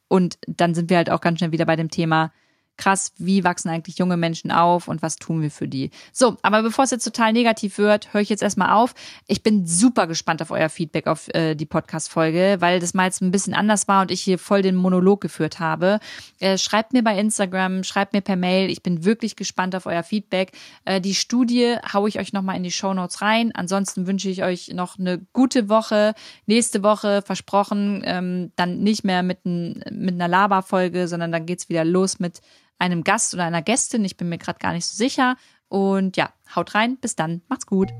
Und 0.08 0.40
dann 0.48 0.74
sind 0.74 0.90
wir 0.90 0.98
halt 0.98 1.12
auch 1.12 1.22
ganz 1.22 1.38
schnell 1.38 1.52
wieder 1.52 1.66
bei 1.66 1.76
dem 1.76 1.92
Thema 1.92 2.32
krass, 2.78 3.14
wie 3.18 3.44
wachsen 3.44 3.70
eigentlich 3.70 3.98
junge 3.98 4.18
Menschen 4.18 4.52
auf 4.52 4.88
und 4.88 5.02
was 5.02 5.18
tun 5.18 5.42
wir 5.42 5.52
für 5.52 5.68
die. 5.68 5.92
So, 6.12 6.38
aber 6.42 6.64
bevor 6.64 6.86
es 6.86 6.92
jetzt 6.92 7.04
total 7.04 7.34
negativ 7.34 7.78
wird, 7.78 8.14
höre 8.14 8.22
ich 8.22 8.30
jetzt 8.30 8.44
erstmal 8.44 8.72
auf. 8.72 8.96
Ich 9.28 9.44
bin 9.44 9.68
super 9.68 10.08
gespannt 10.08 10.42
auf 10.42 10.52
euer 10.52 10.70
Feedback 10.70 11.08
auf 11.08 11.28
äh, 11.34 11.56
die 11.56 11.66
Podcast-Folge, 11.66 12.58
weil 12.60 12.80
das 12.80 12.94
mal 12.94 13.06
jetzt 13.06 13.22
ein 13.22 13.32
bisschen 13.32 13.54
anders 13.54 13.88
war 13.88 14.02
und 14.02 14.12
ich 14.12 14.22
hier 14.22 14.40
voll 14.40 14.62
den 14.62 14.76
Monolog 14.76 15.22
geführt 15.22 15.60
habe. 15.60 16.00
Äh, 16.40 16.58
schreibt 16.58 16.94
mir 16.94 17.04
bei 17.04 17.18
Instagram, 17.18 17.84
schreibt 17.84 18.14
mir 18.14 18.22
per 18.22 18.36
Mail. 18.36 18.70
Ich 18.70 18.82
bin 18.82 19.06
wirklich 19.06 19.36
gespannt 19.36 19.76
auf 19.76 19.86
euer 19.86 20.04
Feedback. 20.04 20.52
Äh, 20.86 21.00
die 21.00 21.16
Studie 21.16 21.76
haue 21.94 22.10
ich 22.10 22.20
euch 22.20 22.34
nochmal 22.34 22.58
in 22.58 22.64
die 22.64 22.72
Show 22.72 22.94
Notes 22.94 23.22
rein. 23.22 23.52
Ansonsten 23.54 24.08
wünsche 24.08 24.30
ich 24.30 24.44
euch 24.44 24.70
noch 24.74 24.98
eine 24.98 25.20
gute 25.34 25.70
Woche. 25.70 26.14
Nächste 26.48 26.84
Woche 26.84 27.22
versprochen, 27.22 28.02
ähm, 28.06 28.52
dann 28.56 28.80
nicht 28.80 29.04
mehr 29.04 29.24
mit, 29.24 29.46
ein, 29.46 29.84
mit 29.92 30.16
einer 30.16 30.28
Laberfolge, 30.28 31.08
sondern 31.08 31.32
dann 31.32 31.46
geht's 31.46 31.70
wieder 31.70 31.86
los 31.86 32.20
mit 32.20 32.42
einem 32.80 33.04
Gast 33.04 33.34
oder 33.34 33.46
einer 33.46 33.62
Gästin. 33.62 34.06
Ich 34.06 34.18
bin 34.18 34.30
mir 34.30 34.38
gerade 34.38 34.60
gar 34.60 34.74
nicht 34.74 34.86
so 34.86 34.96
sicher. 34.96 35.36
Und 35.68 36.18
ja, 36.18 36.34
haut 36.56 36.76
rein. 36.76 36.98
Bis 36.98 37.16
dann. 37.16 37.42
Macht's 37.48 37.66
gut. 37.66 37.92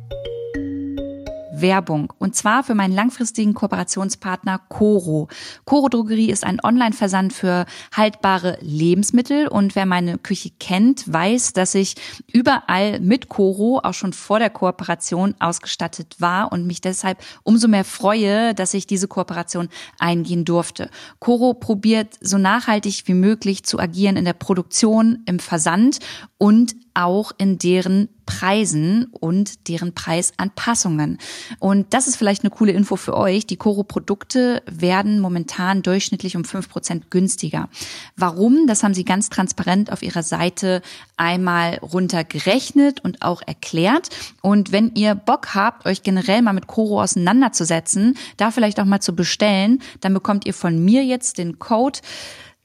Werbung 1.54 2.12
und 2.20 2.36
zwar 2.36 2.64
für 2.64 2.76
meinen 2.76 2.94
langfristigen 2.94 3.54
Kooperationspartner 3.54 4.60
Coro. 4.70 5.28
Coro 5.66 5.90
Drogerie 5.90 6.30
ist 6.32 6.44
ein 6.44 6.60
Online-Versand 6.64 7.34
für 7.34 7.66
haltbare 7.96 8.58
Lebensmittel 8.62 9.48
und 9.48 9.76
wer 9.76 9.86
meine 9.86 10.18
Küche 10.18 10.52
kennt, 10.60 11.12
weiß, 11.12 11.54
dass 11.54 11.76
ich 11.76 11.96
überall 12.32 13.00
mit 13.00 13.30
Coro 13.30 13.80
auch 13.84 13.94
schon 13.94 14.14
vor 14.14 14.40
der 14.40 14.50
Kooperation 14.50 15.36
ausgestattet 15.40 16.16
war 16.20 16.52
und 16.52 16.66
mich 16.66 16.82
deshalb 16.82 17.20
umso 17.44 17.68
mehr 17.68 17.86
freue, 17.86 18.54
dass 18.54 18.74
ich 18.74 18.88
diese 18.88 19.08
Kooperation 19.08 19.70
eingehen 20.00 20.46
durfte. 20.46 20.90
Coro 21.20 21.54
probiert 21.54 22.18
so 22.22 22.38
nachhaltig 22.38 23.04
wie 23.06 23.14
möglich 23.14 23.64
zu 23.64 23.80
agieren 23.80 24.18
in 24.18 24.26
der 24.26 24.34
Produktion, 24.34 25.24
im 25.26 25.40
Versand 25.40 26.00
und 26.38 26.76
auch 26.94 27.32
in 27.38 27.58
deren 27.58 28.10
Preisen 28.26 29.08
und 29.12 29.68
deren 29.68 29.94
Preisanpassungen. 29.94 31.18
Und 31.60 31.94
das 31.94 32.08
ist 32.08 32.16
vielleicht 32.16 32.44
eine 32.44 32.52
coole 32.52 32.72
Info 32.72 32.96
für 32.96 33.18
euch. 33.18 33.46
Die 33.46 33.58
Coro-Produkte 33.58 34.64
werden 34.66 35.20
momentan 35.20 35.82
durchschnittlich 35.82 36.36
um 36.38 36.46
fünf 36.46 36.70
Prozent 36.70 37.12
günstiger. 37.12 37.70
Warum? 38.16 38.66
Das 38.68 38.84
haben 38.84 38.94
sie 38.94 39.04
ganz 39.04 39.30
transparent 39.30 39.92
auf 39.92 40.02
ihrer 40.02 40.24
Seite 40.24 40.82
einmal 41.18 41.78
runtergerechnet 41.80 43.04
und 43.04 43.22
auch 43.22 43.42
erklärt. 43.46 44.10
Und 44.42 44.72
wenn 44.72 44.92
ihr 44.96 45.16
Bock 45.16 45.54
habt, 45.54 45.86
euch 45.86 46.04
generell 46.04 46.42
mal 46.42 46.54
mit 46.54 46.68
Coro 46.68 47.02
auseinanderzusetzen, 47.02 48.18
da 48.38 48.52
vielleicht 48.52 48.80
auch 48.80 48.86
mal 48.86 49.02
zu 49.02 49.16
bestellen, 49.16 49.82
dann 50.00 50.14
bekommt 50.14 50.46
ihr 50.46 50.54
von 50.54 50.84
mir 50.84 51.04
jetzt 51.04 51.38
den 51.38 51.60
Code 51.60 52.00